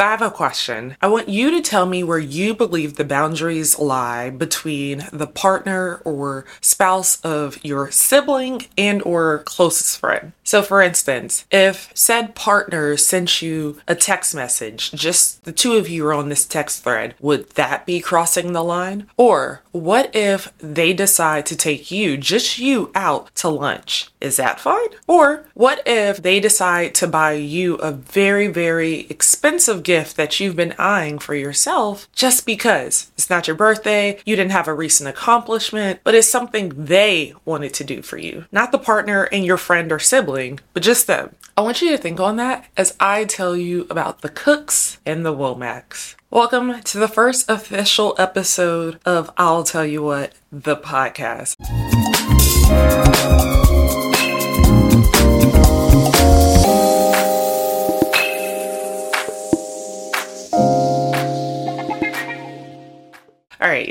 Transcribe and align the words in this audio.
So 0.00 0.06
I 0.06 0.12
have 0.12 0.22
a 0.22 0.30
question. 0.30 0.96
I 1.02 1.08
want 1.08 1.28
you 1.28 1.50
to 1.50 1.60
tell 1.60 1.84
me 1.84 2.02
where 2.02 2.18
you 2.18 2.54
believe 2.54 2.96
the 2.96 3.04
boundaries 3.04 3.78
lie 3.78 4.30
between 4.30 5.04
the 5.12 5.26
partner 5.26 6.00
or 6.06 6.46
spouse 6.62 7.20
of 7.20 7.62
your 7.62 7.90
sibling 7.90 8.62
and 8.78 9.02
or 9.02 9.40
closest 9.40 9.98
friend. 9.98 10.32
So 10.42 10.62
for 10.62 10.80
instance, 10.80 11.44
if 11.50 11.92
said 11.94 12.34
partner 12.34 12.96
sent 12.96 13.42
you 13.42 13.78
a 13.86 13.94
text 13.94 14.34
message, 14.34 14.90
just 14.92 15.44
the 15.44 15.52
two 15.52 15.74
of 15.74 15.86
you 15.86 16.06
are 16.06 16.14
on 16.14 16.30
this 16.30 16.46
text 16.46 16.82
thread, 16.82 17.14
would 17.20 17.50
that 17.50 17.84
be 17.84 18.00
crossing 18.00 18.54
the 18.54 18.64
line? 18.64 19.06
Or 19.18 19.62
what 19.70 20.16
if 20.16 20.50
they 20.56 20.94
decide 20.94 21.44
to 21.46 21.56
take 21.56 21.90
you, 21.90 22.16
just 22.16 22.58
you, 22.58 22.90
out 22.94 23.34
to 23.34 23.50
lunch? 23.50 24.10
Is 24.18 24.38
that 24.38 24.60
fine? 24.60 24.88
Or 25.06 25.44
what 25.52 25.82
if 25.84 26.22
they 26.22 26.40
decide 26.40 26.94
to 26.96 27.06
buy 27.06 27.32
you 27.32 27.74
a 27.76 27.92
very, 27.92 28.48
very 28.48 29.00
expensive 29.10 29.82
gift 29.90 30.14
that 30.14 30.38
you've 30.38 30.54
been 30.54 30.72
eyeing 30.78 31.18
for 31.18 31.34
yourself 31.34 32.08
just 32.12 32.46
because 32.46 33.10
it's 33.14 33.28
not 33.28 33.48
your 33.48 33.56
birthday, 33.56 34.16
you 34.24 34.36
didn't 34.36 34.52
have 34.52 34.68
a 34.68 34.72
recent 34.72 35.08
accomplishment, 35.08 35.98
but 36.04 36.14
it's 36.14 36.30
something 36.30 36.68
they 36.76 37.34
wanted 37.44 37.74
to 37.74 37.82
do 37.82 38.00
for 38.00 38.16
you? 38.16 38.44
Not 38.52 38.70
the 38.70 38.78
partner 38.78 39.24
and 39.24 39.44
your 39.44 39.56
friend 39.56 39.90
or 39.90 39.98
sibling, 39.98 40.60
but 40.74 40.84
just 40.84 41.08
them. 41.08 41.34
I 41.56 41.62
want 41.62 41.82
you 41.82 41.90
to 41.90 41.98
think 41.98 42.20
on 42.20 42.36
that 42.36 42.68
as 42.76 42.96
I 43.00 43.24
tell 43.24 43.56
you 43.56 43.88
about 43.90 44.20
the 44.20 44.28
Cookes 44.28 44.98
and 45.04 45.26
the 45.26 45.34
Womacks. 45.34 46.14
Welcome 46.30 46.80
to 46.82 46.98
the 46.98 47.08
first 47.08 47.50
official 47.50 48.14
episode 48.16 49.00
of 49.04 49.32
Aisle 49.36 49.64
Tell 49.64 49.84
You 49.84 50.04
What, 50.04 50.34
the 50.52 50.76
podcast. 50.76 51.56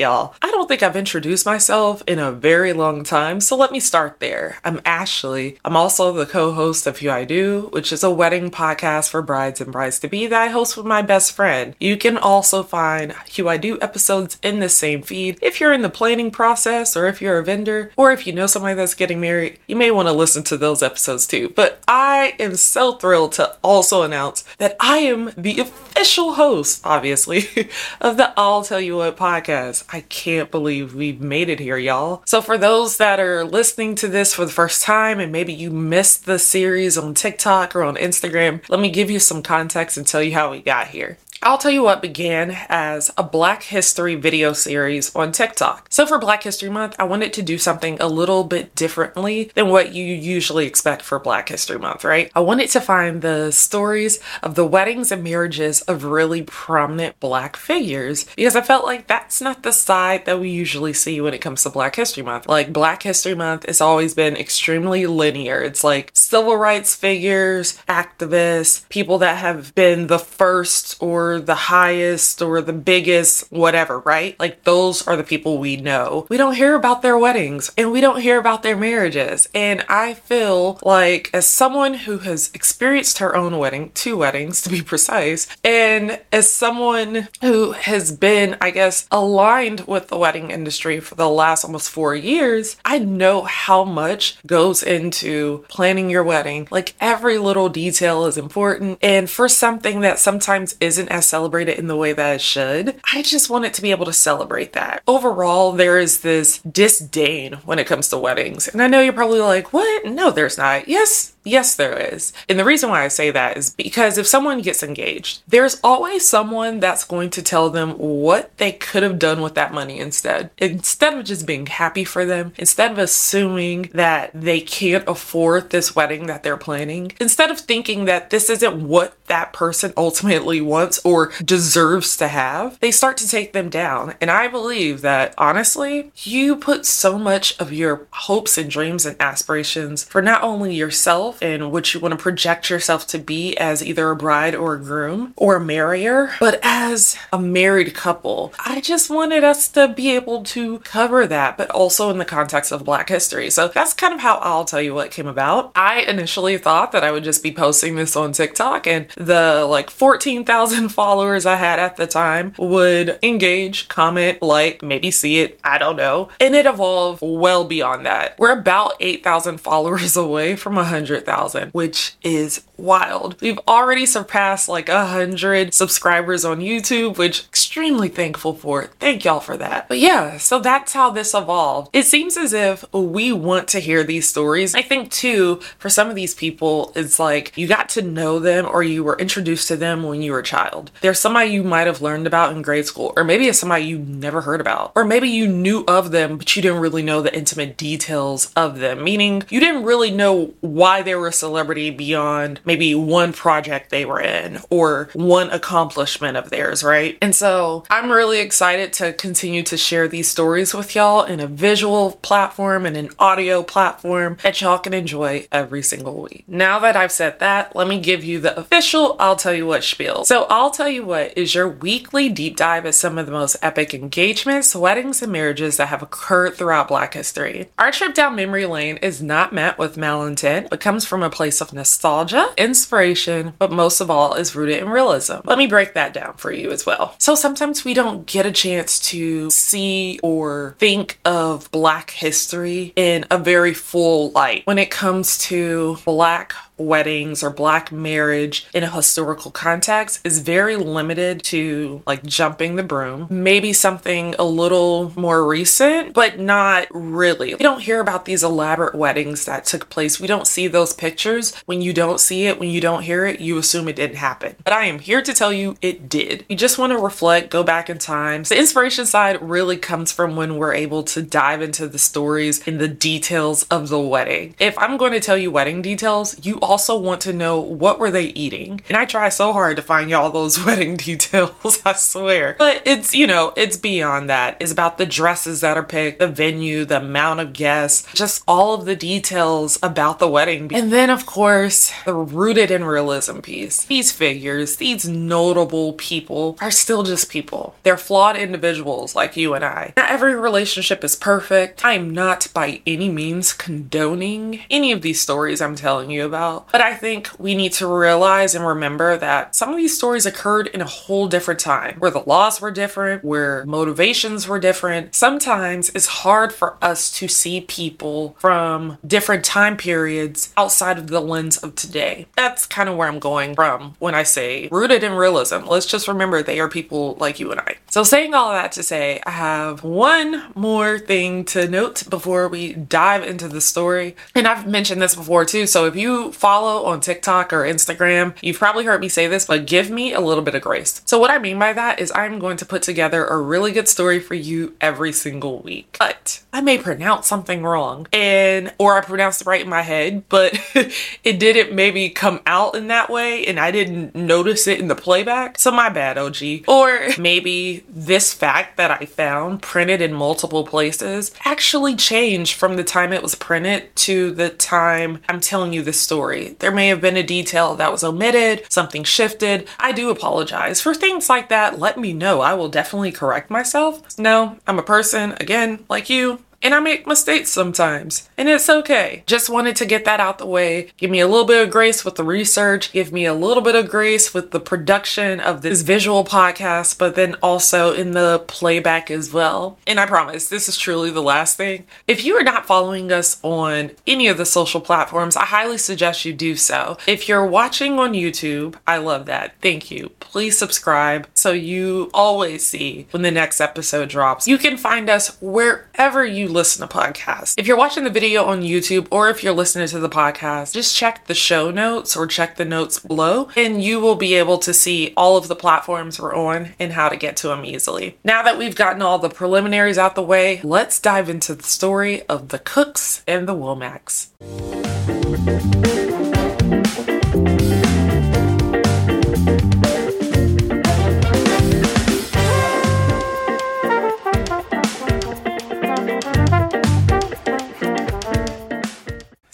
Y'all. 0.09 0.33
I 0.41 0.49
don't 0.49 0.67
think 0.67 0.81
I've 0.81 0.95
introduced 0.95 1.45
myself 1.45 2.01
in 2.07 2.17
a 2.17 2.31
very 2.31 2.73
long 2.73 3.03
time, 3.03 3.39
so 3.39 3.55
let 3.55 3.71
me 3.71 3.79
start 3.79 4.19
there. 4.19 4.57
I'm 4.63 4.79
Ashleigh. 4.79 5.59
I'm 5.63 5.75
also 5.75 6.11
the 6.11 6.25
co 6.25 6.51
host 6.51 6.87
of 6.87 6.97
Hue 6.97 7.11
I 7.11 7.25
Do, 7.25 7.69
which 7.73 7.91
is 7.91 8.03
a 8.03 8.09
wedding 8.09 8.49
podcast 8.49 9.09
for 9.09 9.21
brides 9.21 9.61
and 9.61 9.71
brides 9.71 9.99
to 9.99 10.07
be 10.07 10.25
that 10.25 10.41
I 10.41 10.47
host 10.47 10.75
with 10.75 10.87
my 10.87 11.03
best 11.03 11.33
friend. 11.33 11.75
You 11.79 11.95
can 11.95 12.17
also 12.17 12.63
find 12.63 13.13
Hue 13.29 13.47
I 13.47 13.57
Do 13.57 13.77
episodes 13.81 14.39
in 14.41 14.59
the 14.59 14.67
same 14.69 15.03
feed. 15.03 15.37
If 15.43 15.61
you're 15.61 15.73
in 15.73 15.83
the 15.83 15.89
planning 15.91 16.31
process, 16.31 16.97
or 16.97 17.05
if 17.05 17.21
you're 17.21 17.37
a 17.37 17.43
vendor, 17.43 17.91
or 17.95 18.11
if 18.11 18.25
you 18.25 18.33
know 18.33 18.47
somebody 18.47 18.73
that's 18.73 18.95
getting 18.95 19.21
married, 19.21 19.59
you 19.67 19.75
may 19.75 19.91
want 19.91 20.07
to 20.07 20.13
listen 20.13 20.41
to 20.45 20.57
those 20.57 20.81
episodes 20.81 21.27
too. 21.27 21.53
But 21.55 21.83
I 21.87 22.33
am 22.39 22.55
so 22.55 22.93
thrilled 22.93 23.33
to 23.33 23.57
also 23.63 24.01
announce 24.01 24.43
that 24.57 24.75
I 24.79 24.97
am 24.97 25.33
the 25.37 25.59
official 25.59 26.33
host, 26.33 26.81
obviously, 26.83 27.69
of 28.01 28.17
the 28.17 28.33
Aisle 28.35 28.63
Tell 28.63 28.81
You 28.81 28.97
What 28.97 29.15
podcast 29.15 29.59
podcast. 29.59 29.85
I 29.99 30.03
can't 30.03 30.49
believe 30.49 30.95
we've 30.95 31.19
made 31.19 31.49
it 31.49 31.59
here, 31.59 31.77
y'all. 31.77 32.23
So, 32.25 32.41
for 32.41 32.57
those 32.57 32.95
that 32.99 33.19
are 33.19 33.43
listening 33.43 33.95
to 33.95 34.07
this 34.07 34.33
for 34.33 34.45
the 34.45 34.51
first 34.51 34.81
time 34.81 35.19
and 35.19 35.29
maybe 35.29 35.51
you 35.51 35.71
missed 35.71 36.25
the 36.25 36.39
series 36.39 36.97
on 36.97 37.13
TikTok 37.13 37.75
or 37.75 37.83
on 37.83 37.97
Instagram, 37.97 38.61
let 38.69 38.79
me 38.79 38.89
give 38.89 39.11
you 39.11 39.19
some 39.19 39.43
context 39.43 39.97
and 39.97 40.07
tell 40.07 40.23
you 40.23 40.31
how 40.31 40.51
we 40.51 40.61
got 40.61 40.87
here. 40.87 41.17
Aisle 41.41 41.57
tell 41.57 41.71
you 41.71 41.83
what 41.83 42.01
began 42.01 42.57
as 42.67 43.11
a 43.17 43.23
Black 43.23 43.63
History 43.63 44.15
video 44.15 44.51
series 44.51 45.15
on 45.15 45.31
TikTok. 45.31 45.87
So, 45.89 46.05
for 46.05 46.19
Black 46.19 46.43
History 46.43 46.69
Month, 46.69 46.97
I 46.99 47.05
wanted 47.05 47.31
to 47.31 47.41
do 47.41 47.57
something 47.57 47.97
a 48.01 48.09
little 48.09 48.43
bit 48.43 48.75
differently 48.75 49.49
than 49.55 49.69
what 49.69 49.93
you 49.93 50.03
usually 50.03 50.67
expect 50.67 51.01
for 51.01 51.17
Black 51.17 51.47
History 51.47 51.79
Month, 51.79 52.03
right? 52.03 52.29
I 52.35 52.41
wanted 52.41 52.69
to 52.71 52.81
find 52.81 53.21
the 53.21 53.51
stories 53.51 54.19
of 54.43 54.55
the 54.55 54.65
weddings 54.65 55.13
and 55.13 55.23
marriages 55.23 55.79
of 55.83 56.03
really 56.03 56.41
prominent 56.41 57.17
Black 57.21 57.55
figures 57.55 58.25
because 58.35 58.57
I 58.57 58.61
felt 58.61 58.83
like 58.83 59.07
that's 59.07 59.39
not 59.39 59.63
the 59.63 59.71
side 59.71 60.25
that 60.25 60.41
we 60.41 60.49
usually 60.49 60.93
see 60.93 61.21
when 61.21 61.33
it 61.33 61.39
comes 61.39 61.63
to 61.63 61.69
Black 61.69 61.95
History 61.95 62.23
Month. 62.23 62.49
Like, 62.49 62.73
Black 62.73 63.03
History 63.03 63.33
Month 63.33 63.65
has 63.65 63.79
always 63.79 64.13
been 64.13 64.35
extremely 64.35 65.07
linear. 65.07 65.61
It's 65.61 65.85
like 65.85 66.11
civil 66.13 66.57
rights 66.57 66.95
figures, 66.95 67.81
activists, 67.87 68.87
people 68.89 69.19
that 69.19 69.37
have 69.37 69.73
been 69.73 70.07
the 70.07 70.19
first 70.19 70.97
or 71.01 71.28
the 71.37 71.55
highest 71.55 72.41
or 72.41 72.61
the 72.61 72.73
biggest, 72.73 73.51
whatever, 73.51 73.99
right? 73.99 74.39
Like 74.39 74.63
those 74.63 75.05
are 75.05 75.17
the 75.17 75.23
people 75.23 75.57
we 75.57 75.75
know. 75.75 76.25
We 76.29 76.37
don't 76.37 76.55
hear 76.55 76.75
about 76.75 77.01
their 77.01 77.17
weddings 77.17 77.71
and 77.77 77.91
we 77.91 78.01
don't 78.01 78.21
hear 78.21 78.39
about 78.39 78.63
their 78.63 78.77
marriages. 78.77 79.49
And 79.53 79.85
I 79.89 80.13
feel 80.13 80.79
like, 80.81 81.29
as 81.33 81.45
someone 81.45 81.93
who 81.93 82.19
has 82.19 82.49
experienced 82.53 83.17
her 83.19 83.35
own 83.35 83.57
wedding, 83.57 83.91
two 83.93 84.17
weddings 84.17 84.61
to 84.63 84.69
be 84.69 84.81
precise, 84.81 85.47
and 85.63 86.19
as 86.31 86.51
someone 86.51 87.27
who 87.41 87.73
has 87.73 88.11
been, 88.11 88.57
I 88.61 88.71
guess, 88.71 89.07
aligned 89.11 89.81
with 89.81 90.07
the 90.07 90.17
wedding 90.17 90.51
industry 90.51 90.99
for 90.99 91.15
the 91.15 91.29
last 91.29 91.65
almost 91.65 91.89
four 91.89 92.15
years, 92.15 92.77
I 92.85 92.99
know 92.99 93.43
how 93.43 93.83
much 93.83 94.37
goes 94.45 94.81
into 94.83 95.65
planning 95.67 96.09
your 96.09 96.23
wedding. 96.23 96.67
Like 96.71 96.93
every 97.01 97.37
little 97.37 97.69
detail 97.69 98.25
is 98.25 98.37
important. 98.37 98.99
And 99.01 99.29
for 99.29 99.49
something 99.49 100.01
that 100.01 100.19
sometimes 100.19 100.75
isn't 100.79 101.09
as 101.09 101.18
celebrate 101.21 101.69
it 101.69 101.79
in 101.79 101.87
the 101.87 101.95
way 101.95 102.13
that 102.13 102.35
it 102.35 102.41
should. 102.41 102.99
I 103.13 103.21
just 103.21 103.49
want 103.49 103.65
it 103.65 103.73
to 103.75 103.81
be 103.81 103.91
able 103.91 104.05
to 104.05 104.13
celebrate 104.13 104.73
that. 104.73 105.03
Overall, 105.07 105.71
there 105.71 105.99
is 105.99 106.21
this 106.21 106.59
disdain 106.59 107.53
when 107.65 107.79
it 107.79 107.87
comes 107.87 108.09
to 108.09 108.17
weddings. 108.17 108.67
And 108.67 108.81
I 108.81 108.87
know 108.87 109.01
you're 109.01 109.13
probably 109.13 109.41
like, 109.41 109.73
what? 109.73 110.05
No, 110.05 110.31
there's 110.31 110.57
not. 110.57 110.87
Yes, 110.87 111.33
Yes, 111.49 111.75
there 111.75 111.97
is. 112.13 112.31
And 112.47 112.59
the 112.59 112.65
reason 112.65 112.91
why 112.91 113.03
I 113.03 113.07
say 113.07 113.31
that 113.31 113.57
is 113.57 113.71
because 113.71 114.17
if 114.17 114.27
someone 114.27 114.61
gets 114.61 114.83
engaged, 114.83 115.41
there's 115.47 115.79
always 115.83 116.27
someone 116.27 116.79
that's 116.79 117.03
going 117.03 117.31
to 117.31 117.41
tell 117.41 117.71
them 117.71 117.91
what 117.97 118.55
they 118.57 118.71
could 118.71 119.01
have 119.01 119.17
done 119.17 119.41
with 119.41 119.55
that 119.55 119.73
money 119.73 119.99
instead. 119.99 120.51
Instead 120.59 121.17
of 121.17 121.25
just 121.25 121.47
being 121.47 121.65
happy 121.65 122.03
for 122.03 122.23
them, 122.23 122.53
instead 122.57 122.91
of 122.91 122.99
assuming 122.99 123.89
that 123.93 124.29
they 124.33 124.61
can't 124.61 125.07
afford 125.07 125.71
this 125.71 125.95
wedding 125.95 126.27
that 126.27 126.43
they're 126.43 126.55
planning, 126.55 127.13
instead 127.19 127.49
of 127.49 127.59
thinking 127.59 128.05
that 128.05 128.29
this 128.29 128.49
isn't 128.49 128.87
what 128.87 129.15
that 129.25 129.51
person 129.51 129.91
ultimately 129.97 130.61
wants 130.61 130.99
or 131.03 131.31
deserves 131.43 132.15
to 132.17 132.27
have, 132.27 132.79
they 132.79 132.91
start 132.91 133.17
to 133.17 133.27
take 133.27 133.53
them 133.53 133.69
down. 133.69 134.13
And 134.21 134.29
I 134.29 134.47
believe 134.47 135.01
that 135.01 135.33
honestly, 135.37 136.11
you 136.17 136.55
put 136.55 136.85
so 136.85 137.17
much 137.17 137.59
of 137.59 137.73
your 137.73 138.07
hopes 138.11 138.57
and 138.57 138.69
dreams 138.69 139.05
and 139.05 139.15
aspirations 139.19 140.03
for 140.03 140.21
not 140.21 140.43
only 140.43 140.75
yourself 140.75 141.38
and 141.41 141.71
what 141.71 141.93
you 141.93 141.99
want 141.99 142.13
to 142.13 142.17
project 142.17 142.69
yourself 142.69 143.07
to 143.07 143.19
be 143.19 143.57
as 143.57 143.83
either 143.83 144.09
a 144.09 144.15
bride 144.15 144.55
or 144.55 144.75
a 144.75 144.79
groom 144.79 145.33
or 145.35 145.55
a 145.55 145.59
marrier, 145.63 146.31
but 146.39 146.59
as 146.63 147.17
a 147.31 147.39
married 147.39 147.93
couple. 147.93 148.53
I 148.59 148.81
just 148.81 149.09
wanted 149.09 149.43
us 149.43 149.67
to 149.69 149.87
be 149.87 150.11
able 150.15 150.43
to 150.43 150.79
cover 150.79 151.27
that, 151.27 151.57
but 151.57 151.69
also 151.71 152.09
in 152.09 152.17
the 152.17 152.25
context 152.25 152.71
of 152.71 152.85
Black 152.85 153.09
history. 153.09 153.49
So 153.49 153.67
that's 153.67 153.93
kind 153.93 154.13
of 154.13 154.19
how 154.19 154.37
Aisle 154.37 154.65
tell 154.65 154.81
you 154.81 154.93
what 154.93 155.11
came 155.11 155.27
about. 155.27 155.71
I 155.75 156.01
initially 156.01 156.57
thought 156.57 156.91
that 156.91 157.03
I 157.03 157.11
would 157.11 157.23
just 157.23 157.43
be 157.43 157.51
posting 157.51 157.95
this 157.95 158.15
on 158.15 158.31
TikTok 158.31 158.87
and 158.87 159.07
the 159.17 159.65
like 159.65 159.89
14,000 159.89 160.89
followers 160.99 161.45
I 161.45 161.55
had 161.55 161.79
at 161.79 161.97
the 161.97 162.07
time 162.07 162.53
would 162.57 163.19
engage, 163.23 163.87
comment, 163.87 164.41
like, 164.41 164.81
maybe 164.81 165.11
see 165.11 165.39
it. 165.39 165.59
I 165.63 165.77
don't 165.77 165.95
know. 165.95 166.29
And 166.39 166.55
it 166.55 166.65
evolved 166.65 167.21
well 167.21 167.65
beyond 167.65 168.05
that. 168.05 168.37
We're 168.37 168.57
about 168.57 168.93
8,000 168.99 169.57
followers 169.59 170.15
away 170.15 170.55
from 170.55 170.75
100 170.75 171.18
100,000, 171.27 171.71
which 171.71 172.15
is 172.23 172.63
wild. 172.79 173.39
We've 173.41 173.59
already 173.67 174.05
surpassed 174.05 174.69
like 174.69 174.89
a 174.89 175.05
hundred 175.05 175.73
subscribers 175.73 176.45
on 176.45 176.59
YouTube, 176.59 177.17
which 177.17 177.45
extremely 177.45 178.09
thankful 178.09 178.53
for. 178.53 178.85
Thank 178.99 179.25
y'all 179.25 179.39
for 179.39 179.57
that. 179.57 179.87
But 179.87 179.99
yeah, 179.99 180.37
so 180.37 180.59
that's 180.59 180.93
how 180.93 181.11
this 181.11 181.33
evolved. 181.33 181.89
It 181.93 182.05
seems 182.05 182.37
as 182.37 182.53
if 182.53 182.85
we 182.93 183.31
want 183.31 183.67
to 183.69 183.79
hear 183.79 184.03
these 184.03 184.27
stories. 184.27 184.75
I 184.75 184.81
think 184.81 185.11
too, 185.11 185.57
for 185.77 185.89
some 185.89 186.09
of 186.09 186.15
these 186.15 186.33
people, 186.33 186.91
it's 186.95 187.19
like 187.19 187.57
you 187.57 187.67
got 187.67 187.89
to 187.89 188.01
know 188.01 188.39
them 188.39 188.65
or 188.65 188.83
you 188.83 189.03
were 189.03 189.17
introduced 189.17 189.67
to 189.67 189.75
them 189.75 190.03
when 190.03 190.21
you 190.21 190.31
were 190.31 190.39
a 190.39 190.43
child. 190.43 190.91
There's 191.01 191.19
somebody 191.19 191.51
you 191.51 191.63
might 191.63 191.87
have 191.87 192.01
learned 192.01 192.27
about 192.27 192.55
in 192.55 192.61
grade 192.61 192.85
school, 192.85 193.13
or 193.15 193.23
maybe 193.23 193.47
it's 193.47 193.59
somebody 193.59 193.85
you 193.85 193.99
never 193.99 194.41
heard 194.41 194.61
about, 194.61 194.91
or 194.95 195.05
maybe 195.05 195.29
you 195.29 195.47
knew 195.47 195.83
of 195.87 196.11
them, 196.11 196.37
but 196.37 196.55
you 196.55 196.61
didn't 196.61 196.81
really 196.81 197.03
know 197.03 197.21
the 197.21 197.35
intimate 197.35 197.77
details 197.77 198.51
of 198.55 198.79
them, 198.79 199.03
meaning 199.03 199.43
you 199.49 199.59
didn't 199.59 199.83
really 199.83 200.11
know 200.11 200.53
why 200.61 201.01
they 201.01 201.15
were 201.15 201.27
a 201.27 201.33
celebrity 201.33 201.89
beyond 201.89 202.59
maybe 202.69 202.93
one 202.93 203.33
project 203.33 203.89
they 203.89 204.05
were 204.05 204.21
in 204.21 204.59
or 204.69 205.09
one 205.13 205.49
accomplishment 205.49 206.37
of 206.37 206.51
theirs, 206.51 206.83
right? 206.83 207.17
And 207.19 207.35
so 207.35 207.83
I'm 207.89 208.11
really 208.11 208.39
excited 208.39 208.93
to 208.93 209.11
continue 209.13 209.63
to 209.63 209.75
share 209.75 210.07
these 210.07 210.27
stories 210.27 210.71
with 210.71 210.93
y'all 210.93 211.23
in 211.23 211.39
a 211.39 211.47
visual 211.47 212.11
platform 212.21 212.85
and 212.85 212.95
an 212.95 213.09
audio 213.17 213.63
platform 213.63 214.37
that 214.43 214.61
y'all 214.61 214.77
can 214.77 214.93
enjoy 214.93 215.47
every 215.51 215.81
single 215.81 216.21
week. 216.21 216.43
Now 216.47 216.77
that 216.77 216.95
I've 216.95 217.11
said 217.11 217.39
that, 217.39 217.75
let 217.75 217.87
me 217.87 217.99
give 217.99 218.23
you 218.23 218.39
the 218.39 218.55
official 218.59 219.15
Aisle 219.19 219.35
tell 219.37 219.55
you 219.55 219.65
what 219.65 219.83
spiel. 219.83 220.23
So 220.25 220.43
Aisle 220.43 220.69
tell 220.69 220.89
you 220.89 221.03
what 221.03 221.35
is 221.35 221.55
your 221.55 221.67
weekly 221.67 222.29
deep 222.29 222.55
dive 222.55 222.85
at 222.85 222.93
some 222.93 223.17
of 223.17 223.25
the 223.25 223.31
most 223.31 223.57
epic 223.63 223.95
engagements, 223.95 224.75
weddings, 224.75 225.23
and 225.23 225.31
marriages 225.31 225.77
that 225.77 225.87
have 225.87 226.03
occurred 226.03 226.53
throughout 226.53 226.89
Black 226.89 227.15
history. 227.15 227.69
Our 227.79 227.91
trip 227.91 228.13
down 228.13 228.35
memory 228.35 228.67
lane 228.67 228.97
is 228.97 229.23
not 229.23 229.53
met 229.53 229.79
with 229.79 229.95
malintent, 229.95 230.69
but 230.69 230.79
comes 230.79 231.03
from 231.03 231.23
a 231.23 231.31
place 231.31 231.61
of 231.61 231.73
nostalgia, 231.73 232.53
inspiration, 232.59 233.53
but 233.57 233.71
most 233.71 234.01
of 234.01 234.11
all 234.11 234.35
is 234.35 234.55
rooted 234.55 234.79
in 234.79 234.89
realism. 234.89 235.37
Let 235.45 235.57
me 235.57 235.67
break 235.67 235.93
that 235.93 236.13
down 236.13 236.35
for 236.35 236.51
you 236.51 236.71
as 236.71 236.85
well. 236.85 237.15
So 237.17 237.33
sometimes 237.35 237.85
we 237.85 237.93
don't 237.93 238.25
get 238.25 238.45
a 238.45 238.51
chance 238.51 238.99
to 239.11 239.49
see 239.49 240.19
or 240.21 240.75
think 240.77 241.19
of 241.25 241.71
Black 241.71 242.11
history 242.11 242.93
in 242.95 243.25
a 243.31 243.37
very 243.37 243.73
full 243.73 244.31
light 244.31 244.65
when 244.65 244.77
it 244.77 244.91
comes 244.91 245.37
to 245.39 245.97
Black 246.05 246.53
weddings 246.79 247.43
or 247.43 247.49
black 247.49 247.91
marriage 247.91 248.67
in 248.73 248.83
a 248.83 248.89
historical 248.89 249.51
context 249.51 250.21
is 250.23 250.39
very 250.39 250.75
limited 250.75 251.43
to 251.43 252.01
like 252.07 252.23
jumping 252.23 252.75
the 252.75 252.83
broom, 252.83 253.27
maybe 253.29 253.73
something 253.73 254.35
a 254.39 254.43
little 254.43 255.11
more 255.15 255.45
recent, 255.45 256.13
but 256.13 256.39
not 256.39 256.87
really. 256.91 257.53
We 257.53 257.63
don't 257.63 257.81
hear 257.81 257.99
about 257.99 258.25
these 258.25 258.43
elaborate 258.43 258.95
weddings 258.95 259.45
that 259.45 259.65
took 259.65 259.89
place. 259.89 260.19
We 260.19 260.27
don't 260.27 260.47
see 260.47 260.67
those 260.67 260.93
pictures. 260.93 261.55
When 261.65 261.81
you 261.81 261.93
don't 261.93 262.19
see 262.19 262.47
it, 262.47 262.59
when 262.59 262.69
you 262.69 262.81
don't 262.81 263.03
hear 263.03 263.25
it, 263.25 263.39
you 263.39 263.57
assume 263.57 263.87
it 263.87 263.95
didn't 263.95 264.17
happen. 264.17 264.55
But 264.63 264.73
I 264.73 264.85
am 264.85 264.99
here 264.99 265.21
to 265.21 265.33
tell 265.33 265.53
you 265.53 265.77
it 265.81 266.09
did. 266.09 266.45
You 266.49 266.55
just 266.55 266.77
want 266.77 266.91
to 266.91 266.97
reflect, 266.97 267.49
go 267.49 267.63
back 267.63 267.89
in 267.89 267.97
time. 267.97 268.43
The 268.43 268.57
inspiration 268.57 269.05
side 269.05 269.41
really 269.41 269.77
comes 269.77 270.11
from 270.11 270.35
when 270.35 270.57
we're 270.57 270.73
able 270.73 271.03
to 271.03 271.21
dive 271.21 271.61
into 271.61 271.87
the 271.87 271.99
stories 271.99 272.65
and 272.67 272.79
the 272.79 272.87
details 272.87 273.63
of 273.63 273.89
the 273.89 273.99
wedding. 273.99 274.55
If 274.59 274.77
I'm 274.77 274.97
going 274.97 275.13
to 275.13 275.19
tell 275.19 275.37
you 275.37 275.51
wedding 275.51 275.81
details, 275.81 276.45
you 276.45 276.59
also 276.69 276.97
want 276.97 277.21
to 277.21 277.33
know 277.33 277.59
what 277.59 277.99
were 277.99 278.11
they 278.11 278.25
eating. 278.25 278.81
And 278.87 278.97
I 278.97 279.05
try 279.05 279.29
so 279.29 279.51
hard 279.53 279.75
to 279.77 279.81
find 279.81 280.09
y'all 280.09 280.29
those 280.29 280.63
wedding 280.65 280.97
details, 280.97 281.81
I 281.83 281.93
swear. 281.93 282.55
But 282.59 282.83
it's, 282.85 283.15
you 283.15 283.25
know, 283.25 283.53
it's 283.57 283.75
beyond 283.75 284.29
that. 284.29 284.57
It's 284.59 284.71
about 284.71 284.99
the 284.99 285.05
dresses 285.05 285.61
that 285.61 285.77
are 285.77 285.83
picked, 285.83 286.19
the 286.19 286.27
venue, 286.27 286.85
the 286.85 286.97
amount 286.97 287.39
of 287.39 287.53
guests, 287.53 288.07
just 288.13 288.43
all 288.47 288.75
of 288.75 288.85
the 288.85 288.95
details 288.95 289.79
about 289.81 290.19
the 290.19 290.27
wedding. 290.27 290.71
And 290.73 290.93
then, 290.93 291.09
of 291.09 291.25
course, 291.25 291.91
the 292.05 292.13
rooted 292.13 292.69
in 292.69 292.83
realism 292.83 293.39
piece. 293.39 293.85
These 293.85 294.11
figures, 294.11 294.75
these 294.75 295.07
notable 295.07 295.93
people 295.93 296.57
are 296.61 296.71
still 296.71 297.03
just 297.03 297.31
people. 297.31 297.75
They're 297.83 297.97
flawed 297.97 298.37
individuals 298.37 299.15
like 299.15 299.35
you 299.35 299.53
and 299.55 299.65
I. 299.65 299.93
Not 299.97 300.11
every 300.11 300.35
relationship 300.35 301.03
is 301.03 301.15
perfect. 301.15 301.83
I 301.83 301.93
am 301.93 302.11
not 302.11 302.47
by 302.53 302.81
any 302.85 303.09
means 303.09 303.53
condoning 303.53 304.61
any 304.69 304.91
of 304.91 305.01
these 305.01 305.21
stories 305.21 305.61
I'm 305.61 305.75
telling 305.75 306.11
you 306.11 306.25
about, 306.25 306.58
but 306.71 306.81
I 306.81 306.93
think 306.93 307.29
we 307.39 307.55
need 307.55 307.73
to 307.73 307.87
realize 307.87 308.55
and 308.55 308.65
remember 308.65 309.17
that 309.17 309.55
some 309.55 309.69
of 309.69 309.77
these 309.77 309.95
stories 309.95 310.25
occurred 310.25 310.67
in 310.67 310.81
a 310.81 310.85
whole 310.85 311.27
different 311.27 311.59
time 311.59 311.95
where 311.99 312.11
the 312.11 312.23
laws 312.25 312.61
were 312.61 312.71
different, 312.71 313.23
where 313.23 313.65
motivations 313.65 314.47
were 314.47 314.59
different. 314.59 315.15
Sometimes 315.15 315.89
it's 315.89 316.07
hard 316.07 316.53
for 316.53 316.77
us 316.81 317.11
to 317.11 317.27
see 317.27 317.61
people 317.61 318.35
from 318.39 318.97
different 319.05 319.43
time 319.43 319.77
periods 319.77 320.53
outside 320.57 320.97
of 320.97 321.07
the 321.07 321.19
lens 321.19 321.57
of 321.57 321.75
today. 321.75 322.27
That's 322.35 322.65
kind 322.65 322.89
of 322.89 322.95
where 322.95 323.07
I'm 323.07 323.19
going 323.19 323.55
from 323.55 323.95
when 323.99 324.15
I 324.15 324.23
say 324.23 324.67
rooted 324.71 325.03
in 325.03 325.13
realism. 325.13 325.65
Let's 325.65 325.85
just 325.85 326.07
remember 326.07 326.41
they 326.41 326.59
are 326.59 326.69
people 326.69 327.15
like 327.19 327.39
you 327.39 327.51
and 327.51 327.59
I. 327.59 327.77
So, 327.89 328.03
saying 328.03 328.33
all 328.33 328.51
that 328.51 328.71
to 328.73 328.83
say, 328.83 329.21
I 329.25 329.31
have 329.31 329.83
one 329.83 330.51
more 330.55 330.99
thing 330.99 331.45
to 331.45 331.67
note 331.67 332.09
before 332.09 332.47
we 332.47 332.73
dive 332.73 333.23
into 333.23 333.47
the 333.47 333.61
story. 333.61 334.15
And 334.35 334.47
I've 334.47 334.67
mentioned 334.67 335.01
this 335.01 335.15
before 335.15 335.45
too. 335.45 335.65
So, 335.65 335.85
if 335.85 335.95
you 335.95 336.31
follow 336.31 336.48
on 336.49 337.01
TikTok 337.01 337.53
or 337.53 337.63
Instagram, 337.63 338.35
you've 338.41 338.57
probably 338.57 338.85
heard 338.85 339.01
me 339.01 339.09
say 339.09 339.27
this, 339.27 339.45
but 339.45 339.65
give 339.65 339.89
me 339.89 340.13
a 340.13 340.19
little 340.19 340.43
bit 340.43 340.55
of 340.55 340.61
grace. 340.61 341.01
So, 341.05 341.19
what 341.19 341.31
I 341.31 341.39
mean 341.39 341.59
by 341.59 341.73
that 341.73 341.99
is 341.99 342.11
I'm 342.15 342.39
going 342.39 342.57
to 342.57 342.65
put 342.65 342.81
together 342.81 343.25
a 343.25 343.37
really 343.37 343.71
good 343.71 343.87
story 343.87 344.19
for 344.19 344.35
you 344.35 344.75
every 344.81 345.11
single 345.11 345.59
week. 345.59 345.95
But 345.99 346.41
I 346.51 346.61
may 346.61 346.77
pronounce 346.77 347.27
something 347.27 347.63
wrong 347.63 348.07
and 348.11 348.73
or 348.77 348.97
I 348.97 349.01
pronounced 349.01 349.41
it 349.41 349.47
right 349.47 349.61
in 349.61 349.69
my 349.69 349.81
head, 349.81 350.23
but 350.29 350.59
it 351.23 351.39
didn't 351.39 351.75
maybe 351.75 352.09
come 352.09 352.41
out 352.45 352.75
in 352.75 352.87
that 352.87 353.09
way 353.09 353.45
and 353.45 353.59
I 353.59 353.71
didn't 353.71 354.15
notice 354.15 354.67
it 354.67 354.79
in 354.79 354.87
the 354.87 354.95
playback. 354.95 355.59
So 355.59 355.71
my 355.71 355.89
bad, 355.89 356.17
OG. 356.17 356.67
Or 356.67 357.09
maybe 357.17 357.83
this 357.89 358.33
fact 358.33 358.77
that 358.77 358.91
I 358.91 359.05
found 359.05 359.61
printed 359.61 360.01
in 360.01 360.13
multiple 360.13 360.65
places 360.65 361.31
actually 361.45 361.95
changed 361.95 362.55
from 362.55 362.75
the 362.75 362.83
time 362.83 363.13
it 363.13 363.23
was 363.23 363.35
printed 363.35 363.95
to 363.97 364.31
the 364.31 364.49
time 364.49 365.21
I'm 365.29 365.39
telling 365.39 365.73
you 365.73 365.81
this 365.81 365.99
story. 365.99 366.28
There 366.59 366.71
may 366.71 366.87
have 366.87 367.01
been 367.01 367.17
a 367.17 367.23
detail 367.23 367.75
that 367.75 367.91
was 367.91 368.03
omitted, 368.03 368.65
something 368.71 369.03
shifted. 369.03 369.67
I 369.79 369.91
do 369.91 370.09
apologize. 370.09 370.81
For 370.81 370.93
things 370.93 371.29
like 371.29 371.49
that, 371.49 371.79
let 371.79 371.97
me 371.97 372.13
know. 372.13 372.41
I 372.41 372.53
will 372.53 372.69
definitely 372.69 373.11
correct 373.11 373.49
myself. 373.49 374.17
No, 374.17 374.57
I'm 374.67 374.79
a 374.79 374.83
person, 374.83 375.33
again, 375.39 375.85
like 375.89 376.09
you 376.09 376.43
and 376.61 376.73
I 376.73 376.79
make 376.79 377.07
mistakes 377.07 377.49
sometimes, 377.49 378.29
and 378.37 378.49
it's 378.49 378.69
okay. 378.69 379.23
Just 379.25 379.49
wanted 379.49 379.75
to 379.77 379.85
get 379.85 380.05
that 380.05 380.19
out 380.19 380.37
the 380.37 380.45
way. 380.45 380.91
Give 380.97 381.09
me 381.09 381.19
a 381.19 381.27
little 381.27 381.45
bit 381.45 381.63
of 381.63 381.71
grace 381.71 382.03
with 382.03 382.15
the 382.15 382.23
research, 382.23 382.91
give 382.91 383.11
me 383.11 383.25
a 383.25 383.33
little 383.33 383.63
bit 383.63 383.75
of 383.75 383.89
grace 383.89 384.33
with 384.33 384.51
the 384.51 384.59
production 384.59 385.39
of 385.39 385.61
this 385.61 385.81
visual 385.81 386.23
podcast, 386.23 386.97
but 386.97 387.15
then 387.15 387.35
also 387.41 387.93
in 387.93 388.11
the 388.11 388.43
playback 388.47 389.09
as 389.09 389.31
well. 389.31 389.77
And 389.87 389.99
I 389.99 390.05
promise, 390.05 390.49
this 390.49 390.67
is 390.67 390.77
truly 390.77 391.11
the 391.11 391.21
last 391.21 391.57
thing. 391.57 391.85
If 392.07 392.23
you 392.25 392.35
are 392.35 392.43
not 392.43 392.65
following 392.65 393.11
us 393.11 393.39
on 393.43 393.91
any 394.05 394.27
of 394.27 394.37
the 394.37 394.45
social 394.45 394.81
platforms, 394.81 395.35
I 395.35 395.45
highly 395.45 395.77
suggest 395.77 396.25
you 396.25 396.33
do 396.33 396.55
so. 396.55 396.97
If 397.07 397.27
you're 397.29 397.45
watching 397.45 397.99
on 397.99 398.13
YouTube, 398.13 398.75
I 398.85 398.97
love 398.97 399.25
that. 399.27 399.55
Thank 399.61 399.91
you. 399.91 400.09
Please 400.19 400.57
subscribe 400.57 401.27
so 401.33 401.51
you 401.51 402.09
always 402.13 402.65
see 402.65 403.07
when 403.11 403.21
the 403.21 403.31
next 403.31 403.61
episode 403.61 404.09
drops. 404.09 404.47
You 404.47 404.57
can 404.57 404.77
find 404.77 405.09
us 405.09 405.37
wherever 405.41 406.25
you 406.25 406.48
listen 406.49 406.87
to 406.87 406.93
podcasts. 406.93 407.53
If 407.57 407.67
you're 407.67 407.77
watching 407.77 408.03
the 408.03 408.09
video 408.09 408.43
on 408.45 408.61
YouTube 408.61 409.07
or 409.11 409.29
if 409.29 409.43
you're 409.43 409.53
listening 409.53 409.87
to 409.87 409.99
the 409.99 410.09
podcast, 410.09 410.73
just 410.73 410.95
check 410.95 411.27
the 411.27 411.35
show 411.35 411.71
notes 411.71 412.17
or 412.17 412.27
check 412.27 412.57
the 412.57 412.65
notes 412.65 412.99
below 412.99 413.49
and 413.55 413.83
you 413.83 413.99
will 413.99 414.15
be 414.15 414.35
able 414.35 414.57
to 414.59 414.73
see 414.73 415.13
all 415.15 415.37
of 415.37 415.47
the 415.47 415.55
platforms 415.55 416.19
we're 416.19 416.35
on 416.35 416.73
and 416.79 416.93
how 416.93 417.09
to 417.09 417.15
get 417.15 417.37
to 417.37 417.47
them 417.47 417.63
easily. 417.65 418.17
Now 418.23 418.43
that 418.43 418.57
we've 418.57 418.75
gotten 418.75 419.01
all 419.01 419.19
the 419.19 419.29
preliminaries 419.29 419.97
out 419.97 420.15
the 420.15 420.21
way, 420.21 420.61
let's 420.63 420.99
dive 420.99 421.29
into 421.29 421.55
the 421.55 421.63
story 421.63 422.23
of 422.23 422.49
the 422.49 422.59
Cookes 422.59 423.23
and 423.27 423.47
the 423.47 423.55
Womacks. 423.55 424.29